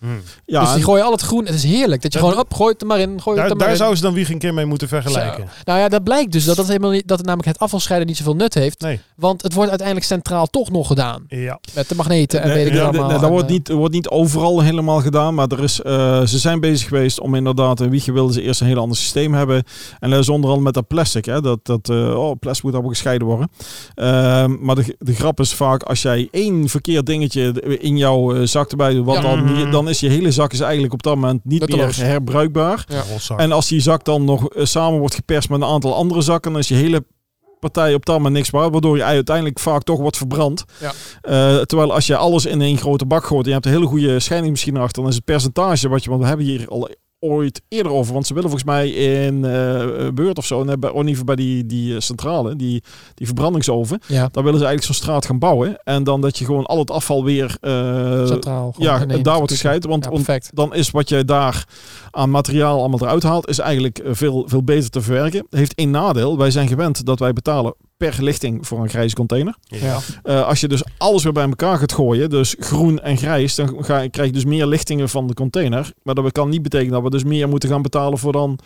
Hmm. 0.00 0.20
Ja, 0.46 0.60
dus 0.60 0.68
die 0.68 0.78
en- 0.78 0.84
gooien 0.84 1.04
al 1.04 1.12
het 1.12 1.20
groen. 1.20 1.44
Het 1.46 1.54
is 1.54 1.62
heerlijk. 1.62 2.02
Dat 2.02 2.12
je 2.12 2.18
Ja, 2.18 2.24
gewoon 2.24 2.40
op, 2.40 2.54
gooit 2.54 2.72
het 2.72 2.80
er 2.82 2.86
maar 2.86 2.98
in. 2.98 3.08
Gooi 3.08 3.16
het 3.16 3.24
Daar, 3.36 3.44
er 3.44 3.48
maar 3.48 3.58
daar 3.58 3.70
in. 3.70 3.76
zouden 3.76 3.98
ze 3.98 4.04
dan 4.04 4.14
wie 4.14 4.30
een 4.32 4.38
keer 4.38 4.54
mee 4.54 4.64
moeten 4.66 4.88
vergelijken. 4.88 5.42
Zo. 5.48 5.54
Nou 5.64 5.78
ja, 5.78 5.88
dat 5.88 6.04
blijkt 6.04 6.32
dus 6.32 6.44
dat 6.44 6.56
het 6.56 6.66
helemaal 6.66 6.90
niet, 6.90 7.08
dat 7.08 7.16
het 7.18 7.26
namelijk 7.26 7.52
het 7.52 7.58
afvalscheiden 7.62 8.08
niet 8.08 8.16
zoveel 8.16 8.34
nut 8.34 8.54
heeft. 8.54 8.80
Nee. 8.80 9.00
Want 9.16 9.42
het 9.42 9.52
wordt 9.54 9.68
uiteindelijk 9.68 10.06
centraal 10.08 10.46
toch 10.46 10.70
nog 10.70 10.86
gedaan. 10.86 11.24
Ja. 11.28 11.58
Met 11.74 11.88
de 11.88 11.94
magneten 11.94 12.40
en 12.42 12.48
Nee, 12.48 12.56
weet 12.56 12.66
ik 12.66 12.72
het 12.72 12.80
nee, 12.80 12.88
allemaal. 12.88 13.08
nee, 13.08 13.14
dat 13.18 13.24
En, 13.26 13.32
wordt 13.32 13.46
eh, 13.46 13.52
niet, 13.52 13.68
wordt 13.68 13.94
niet 13.94 14.08
overal 14.08 14.60
helemaal 14.60 15.00
gedaan, 15.00 15.34
maar 15.34 15.46
er 15.48 15.62
is, 15.62 15.80
eh, 15.82 16.26
ze 16.26 16.38
zijn 16.38 16.60
bezig 16.60 16.88
geweest 16.88 17.20
om 17.20 17.34
inderdaad, 17.34 17.80
en 17.80 17.90
Wiege 17.90 18.12
wilde 18.12 18.32
ze 18.32 18.42
eerst 18.42 18.60
een 18.60 18.66
heel 18.66 18.78
ander 18.78 18.96
systeem 18.96 19.34
hebben. 19.34 19.62
En 19.98 20.10
dat 20.10 20.18
is 20.20 20.28
onder 20.28 20.46
andere 20.50 20.64
met 20.64 20.74
dat 20.74 20.86
plastic, 20.86 21.24
hè, 21.24 21.40
dat, 21.40 21.58
dat 21.62 21.88
eh, 21.88 22.18
oh, 22.18 22.38
plastic 22.40 22.64
moet 22.64 22.72
allemaal 22.72 22.90
gescheiden 22.92 23.26
worden. 23.26 23.50
Ehm, 23.94 24.56
maar 24.60 24.74
de, 24.74 24.96
de 24.98 25.14
grap 25.14 25.40
is 25.40 25.52
vaak, 25.54 25.82
als 25.82 26.02
jij 26.02 26.28
één 26.30 26.68
verkeerd 26.68 27.06
dingetje 27.06 27.52
in 27.80 27.96
jouw 27.96 28.34
eh, 28.34 28.42
zak 28.46 28.70
erbij 28.70 28.94
doet, 28.94 29.04
wat 29.06 29.14
Ja. 29.14 29.22
dan, 29.22 29.44
Mhm. 29.44 29.70
dan 29.70 29.88
is 29.90 30.00
je 30.00 30.08
hele 30.08 30.30
zak 30.30 30.52
is 30.52 30.60
eigenlijk 30.60 30.92
op 30.92 31.02
dat 31.02 31.14
moment 31.14 31.44
niet 31.44 31.60
Nutteloos. 31.60 31.96
meer 31.96 32.06
herbruikbaar. 32.06 32.84
Ja. 32.88 33.36
En 33.36 33.52
als 33.52 33.68
die 33.68 33.80
zak 33.80 34.04
dan 34.04 34.24
nog 34.24 34.48
eh, 34.48 34.64
samen 34.64 34.98
wordt 34.98 35.14
geperst 35.14 35.48
met 35.48 35.60
een 35.60 35.66
aantal 35.66 35.94
andere 35.94 36.20
zakken, 36.20 36.52
dan 36.52 36.60
is 36.60 36.68
je 36.68 36.74
hele 36.74 37.04
partij 37.60 37.94
op 37.94 38.06
dat 38.06 38.16
moment 38.16 38.34
niks 38.34 38.50
waard, 38.50 38.72
waardoor 38.72 38.96
je 38.96 39.04
uiteindelijk 39.04 39.58
vaak 39.58 39.82
toch 39.82 39.98
wordt 39.98 40.16
verbrand. 40.16 40.64
Ja. 40.80 40.92
Eh, 41.20 41.62
terwijl 41.62 41.92
als 41.94 42.06
je 42.06 42.16
alles 42.16 42.46
in 42.46 42.60
één 42.60 42.78
grote 42.78 43.06
bak 43.06 43.24
gooit 43.24 43.42
en 43.42 43.48
je 43.48 43.54
hebt 43.54 43.66
een 43.66 43.72
hele 43.72 43.86
goede 43.86 44.20
scheidingmachine 44.20 44.78
achter, 44.78 45.02
dan 45.02 45.10
is 45.10 45.16
het 45.16 45.24
percentage 45.24 45.88
wat 45.88 46.04
je, 46.04 46.10
want 46.10 46.22
we 46.22 46.28
hebben 46.28 46.46
hier 46.46 46.68
al 46.68 46.88
ooit 47.20 47.62
eerder 47.68 47.92
over, 47.92 48.12
want 48.12 48.26
ze 48.26 48.34
willen 48.34 48.50
volgens 48.50 48.70
mij 48.70 48.88
in 48.90 49.44
eh 49.44 50.08
Beurt 50.14 50.38
of 50.38 50.46
zo, 50.46 50.64
bij, 50.64 50.74
in 50.90 50.96
ieder 50.96 51.08
geval 51.08 51.24
bij 51.24 51.36
die, 51.36 51.66
die 51.66 51.94
eh, 51.94 52.00
centrale, 52.00 52.56
die, 52.56 52.82
die 53.14 53.26
verbrandingsoven, 53.26 54.00
Ja, 54.06 54.28
daar 54.32 54.44
willen 54.44 54.58
ze 54.58 54.64
eigenlijk 54.66 54.82
zo'n 54.82 54.94
straat 55.04 55.26
gaan 55.26 55.38
bouwen 55.38 55.80
en 55.84 56.04
dan 56.04 56.20
dat 56.20 56.38
je 56.38 56.44
gewoon 56.44 56.66
al 56.66 56.78
het 56.78 56.90
afval 56.90 57.24
weer 57.24 57.56
eh, 57.60 58.26
centraal. 58.26 58.74
ja, 58.78 59.06
daar 59.06 59.36
wordt 59.36 59.52
gescheiden, 59.52 59.90
want, 59.90 60.04
Ja, 60.04 60.10
perfect. 60.10 60.50
dan 60.54 60.74
is 60.74 60.90
wat 60.90 61.08
je 61.08 61.24
daar 61.24 61.64
aan 62.10 62.30
materiaal 62.30 62.78
allemaal 62.78 63.00
eruit 63.00 63.22
haalt, 63.22 63.48
is 63.48 63.58
eigenlijk 63.58 64.00
veel, 64.04 64.44
veel 64.46 64.62
beter 64.64 64.90
te 64.90 65.00
verwerken. 65.00 65.46
Heeft 65.50 65.74
één 65.74 65.90
nadeel. 65.90 66.38
Wij 66.38 66.50
zijn 66.50 66.68
gewend 66.68 67.04
dat 67.06 67.18
wij 67.18 67.32
betalen 67.32 67.74
per 68.06 68.22
lichting 68.22 68.66
voor 68.66 68.80
een 68.80 68.88
grijze 68.88 69.14
container. 69.14 69.54
ja. 69.62 69.98
Eh, 70.22 70.46
als 70.46 70.60
je 70.60 70.68
dus 70.68 70.82
alles 70.98 71.22
weer 71.22 71.32
bij 71.32 71.44
elkaar 71.44 71.78
gaat 71.78 71.92
gooien, 71.92 72.30
dus 72.30 72.56
groen 72.58 73.00
en 73.00 73.16
grijs, 73.16 73.54
dan 73.54 73.84
ga, 73.84 74.08
krijg 74.08 74.28
je 74.28 74.32
dus 74.32 74.44
meer 74.44 74.66
lichtingen 74.66 75.08
van 75.08 75.26
de 75.26 75.34
container. 75.34 75.92
Maar 76.02 76.14
dat 76.14 76.32
kan 76.32 76.48
niet 76.48 76.62
betekenen 76.62 76.92
dat 76.92 77.02
we 77.02 77.10
dus 77.10 77.24
meer 77.24 77.48
moeten 77.48 77.68
gaan 77.68 77.82
betalen 77.82 78.18
voor 78.18 78.32
dan 78.32 78.58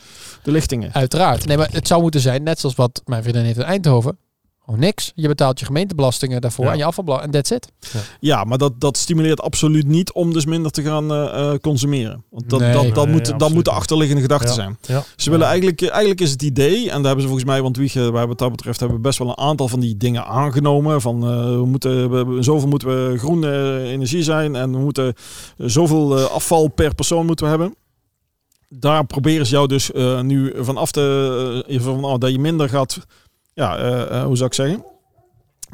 de 0.43 0.51
lichtingen. 0.51 0.93
Uiteraard. 0.93 1.47
Nee, 1.47 1.57
maar 1.57 1.69
het 1.73 1.87
zou 1.87 2.03
moeten 2.03 2.21
zijn, 2.21 2.43
net 2.43 2.61
zoals 2.61 2.75
wat 2.75 3.03
mijn 3.05 3.23
vriendin 3.23 3.45
heeft 3.45 3.59
in 3.59 3.65
Eindhoven. 3.65 4.19
Gewoon 4.65 4.81
niks. 4.81 5.13
Je 5.15 5.29
betaalt 5.29 5.59
je 5.59 5.65
gemeentebelastingen 5.65 6.41
daarvoor 6.41 6.65
Ja. 6.65 6.71
en 6.73 6.77
je 6.79 6.85
afvalbelasting. 6.85 7.35
En 7.35 7.43
that's 7.43 7.57
it. 7.57 7.73
Ja, 8.21 8.45
maar 8.45 8.59
dat, 8.59 8.81
dat 8.81 8.97
stimuleert 8.97 9.41
absoluut 9.41 9.87
niet 9.87 10.13
om 10.13 10.33
dus 10.33 10.47
minder 10.47 10.71
te 10.71 10.83
gaan 10.83 11.13
eh, 11.13 11.53
eh, 11.53 11.59
consumeren. 11.61 12.25
Want 12.31 12.51
dat, 12.51 12.61
Nee. 12.61 12.73
dat, 12.73 12.95
dat, 12.95 13.05
Nee, 13.05 13.15
moet, 13.15 13.25
dat 13.25 13.33
absoluut 13.35 13.55
moet 13.55 13.65
de 13.65 13.71
achterliggende 13.71 14.23
gedachte 14.23 14.47
Ja. 14.47 14.53
zijn. 14.53 14.79
Ja. 14.81 15.03
Ze 15.17 15.31
willen 15.31 15.47
eigenlijk, 15.47 15.83
eigenlijk 15.83 16.21
is 16.21 16.31
het 16.31 16.43
idee, 16.43 16.77
en 16.83 16.95
daar 16.97 17.05
hebben 17.05 17.21
ze 17.21 17.27
volgens 17.29 17.45
mij, 17.51 17.63
want 17.63 17.77
Wiege, 17.77 18.11
waar 18.11 18.27
wat 18.27 18.39
dat 18.39 18.51
betreft, 18.51 18.79
hebben 18.81 18.97
we 18.97 19.03
best 19.03 19.19
wel 19.19 19.29
een 19.29 19.39
aantal 19.39 19.69
van 19.69 19.81
die 19.81 19.97
dingen 19.97 20.25
aangenomen. 20.27 21.01
Van 21.01 21.23
eh, 21.25 21.45
we 21.45 21.65
moeten, 21.67 22.11
we, 22.11 22.43
zoveel 22.43 22.69
moeten 22.69 22.89
we 23.11 23.19
groene 23.19 23.83
energie 23.85 24.23
zijn 24.23 24.57
en 24.57 24.71
we 24.73 24.79
moeten 24.79 25.15
zoveel 25.57 26.19
eh, 26.19 26.25
afval 26.25 26.69
per 26.69 26.95
persoon 26.95 27.27
moeten 27.27 27.45
we 27.45 27.51
hebben. 27.51 27.75
Daar 28.69 29.07
proberen 29.07 29.47
ze 29.47 29.53
jou 29.53 29.67
dus 29.69 29.93
eh, 29.93 30.21
nu 30.21 30.53
van 30.59 30.77
af 30.77 30.91
te, 30.91 31.65
eh, 31.69 31.81
van, 31.81 32.05
oh, 32.05 32.19
dat 32.19 32.31
je 32.31 32.39
minder 32.39 32.69
gaat, 32.69 32.99
ja, 33.55 33.77
eh, 33.79 34.03
eh, 34.21 34.25
hoe 34.25 34.37
zou 34.37 34.49
ik 34.49 34.55
zeggen? 34.55 34.85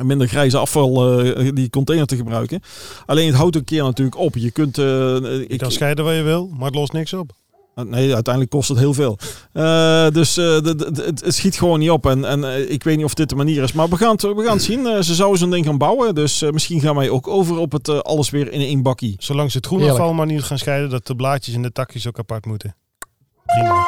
Minder 0.02 0.28
grijze 0.28 0.58
afval, 0.58 1.18
eh, 1.20 1.48
die 1.54 1.70
container 1.70 2.06
te 2.06 2.16
gebruiken. 2.16 2.60
Alleen 3.06 3.26
het 3.26 3.36
houdt 3.36 3.56
een 3.56 3.64
keer 3.64 3.82
natuurlijk 3.82 4.18
op. 4.18 4.34
Je 4.36 4.50
kunt. 4.50 4.78
eh, 4.78 4.84
Je 4.84 5.44
ik, 5.48 5.58
kan 5.58 5.70
scheiden 5.70 6.04
wat 6.04 6.14
je 6.14 6.22
wil, 6.22 6.48
maar 6.56 6.66
het 6.66 6.74
lost 6.74 6.92
niks 6.92 7.12
op. 7.12 7.30
Nee, 7.74 8.14
uiteindelijk 8.14 8.50
kost 8.54 8.68
het 8.68 8.78
heel 8.78 8.94
veel. 8.94 9.18
Eh, 9.52 10.08
dus 10.10 10.36
eh, 10.36 10.54
het, 10.54 11.22
schiet 11.26 11.58
gewoon 11.58 11.78
niet 11.78 11.90
op. 11.90 12.06
En, 12.06 12.24
en 12.24 12.70
ik 12.72 12.82
weet 12.82 12.96
niet 12.96 13.04
of 13.04 13.14
dit 13.14 13.28
de 13.28 13.34
manier 13.34 13.62
is. 13.62 13.72
Maar 13.72 13.88
we 13.88 13.96
gaan 13.96 14.10
het, 14.12 14.22
we 14.22 14.42
gaan 14.44 14.52
het 14.56 14.62
zien. 14.62 15.04
Ze 15.04 15.14
zouden 15.14 15.38
zo'n 15.38 15.50
ding 15.50 15.66
gaan 15.66 15.78
bouwen. 15.78 16.14
Dus 16.14 16.42
misschien 16.50 16.80
gaan 16.80 16.94
wij 16.96 17.10
ook 17.10 17.28
over 17.28 17.58
op 17.58 17.72
het 17.72 18.04
alles 18.04 18.30
weer 18.30 18.52
in 18.52 18.60
één 18.60 18.82
bakkie. 18.82 19.14
Zolang 19.18 19.50
ze 19.50 19.56
het 19.56 19.66
Heerlijk. 19.68 19.88
groenafval 19.90 20.16
maar 20.16 20.26
niet 20.34 20.42
gaan 20.42 20.58
scheiden, 20.58 20.90
dat 20.90 21.06
de 21.06 21.14
blaadjes 21.16 21.54
en 21.54 21.62
de 21.62 21.72
takjes 21.72 22.06
ook 22.08 22.18
apart 22.18 22.46
moeten. 22.46 22.76
Prima. 23.46 23.86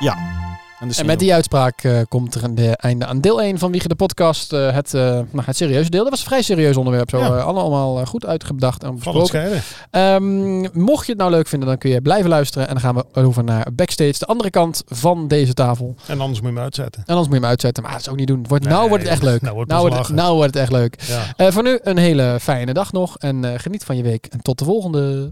En, 0.00 0.53
de 0.88 0.94
En 0.96 1.06
met 1.06 1.18
die 1.18 1.34
uitspraak 1.34 1.82
eh, 1.82 1.98
komt 2.08 2.34
er 2.34 2.44
een 2.44 2.54
de- 2.54 2.76
einde 2.76 3.06
aan 3.06 3.20
deel 3.20 3.42
1 3.42 3.58
van 3.58 3.70
Wiegen 3.70 3.88
de 3.88 3.94
podcast. 3.94 4.52
Eh, 4.52 4.72
het, 4.72 4.94
eh, 4.94 5.00
nou, 5.02 5.44
het 5.44 5.56
serieuze 5.56 5.90
deel. 5.90 6.00
Dat 6.02 6.10
was 6.10 6.20
een 6.20 6.26
vrij 6.26 6.42
serieus 6.42 6.76
onderwerp. 6.76 7.10
Zo 7.10 7.18
Ja. 7.18 7.36
eh, 7.36 7.44
allemaal 7.46 8.00
eh, 8.00 8.06
goed 8.06 8.26
uitgedacht 8.26 8.82
en 8.84 8.94
besproken. 8.94 9.62
Ehm, 9.90 10.60
mocht 10.80 11.06
je 11.06 11.12
het 11.12 11.20
nou 11.20 11.30
leuk 11.30 11.48
vinden, 11.48 11.68
dan 11.68 11.78
kun 11.78 11.90
je 11.90 12.00
blijven 12.02 12.30
luisteren. 12.30 12.66
En 12.68 12.72
dan 12.74 12.82
gaan 12.82 12.94
we 12.94 13.04
over 13.20 13.44
naar 13.44 13.66
backstage, 13.72 14.18
de 14.18 14.26
andere 14.26 14.50
kant 14.50 14.82
van 14.86 15.28
deze 15.28 15.54
tafel. 15.54 15.94
En 16.06 16.20
anders 16.20 16.40
moet 16.40 16.48
je 16.50 16.54
hem 16.54 16.64
uitzetten. 16.64 17.00
En 17.06 17.08
anders 17.08 17.26
moet 17.26 17.34
je 17.36 17.40
hem 17.42 17.50
uitzetten. 17.50 17.82
Maar 17.82 17.92
dat 17.92 18.02
zou 18.02 18.14
ik 18.14 18.20
niet 18.20 18.28
doen. 18.30 18.44
Wordt, 18.48 18.64
Nee, 18.64 18.72
nou 18.72 18.88
wordt 18.88 19.02
het 19.02 19.12
echt 19.12 19.22
leuk. 19.22 19.40
nou 19.42 19.54
wordt 19.54 19.70
nou, 19.70 19.80
wordt 19.80 19.96
het, 19.96 20.02
lachen. 20.08 20.22
nou 20.24 20.36
wordt 20.36 20.54
het 20.54 20.62
echt 20.62 20.72
leuk. 20.72 21.02
Ja. 21.06 21.46
Eh, 21.46 21.52
voor 21.52 21.62
nu 21.62 21.78
een 21.82 21.98
hele 21.98 22.38
fijne 22.40 22.72
dag 22.72 22.92
nog. 22.92 23.18
En 23.18 23.44
eh, 23.44 23.58
geniet 23.58 23.84
van 23.84 23.96
je 23.96 24.02
week. 24.02 24.26
En 24.30 24.42
tot 24.42 24.58
de 24.58 24.64
volgende. 24.64 25.30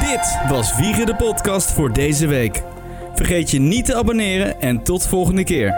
Dit 0.00 0.38
was 0.48 0.76
Wiegen 0.76 1.06
de 1.06 1.14
podcast 1.14 1.70
voor 1.72 1.92
deze 1.92 2.26
week. 2.26 2.62
Vergeet 3.14 3.50
je 3.50 3.60
niet 3.60 3.84
te 3.84 3.94
abonneren 3.94 4.60
en 4.60 4.82
tot 4.82 5.06
volgende 5.06 5.44
keer. 5.44 5.74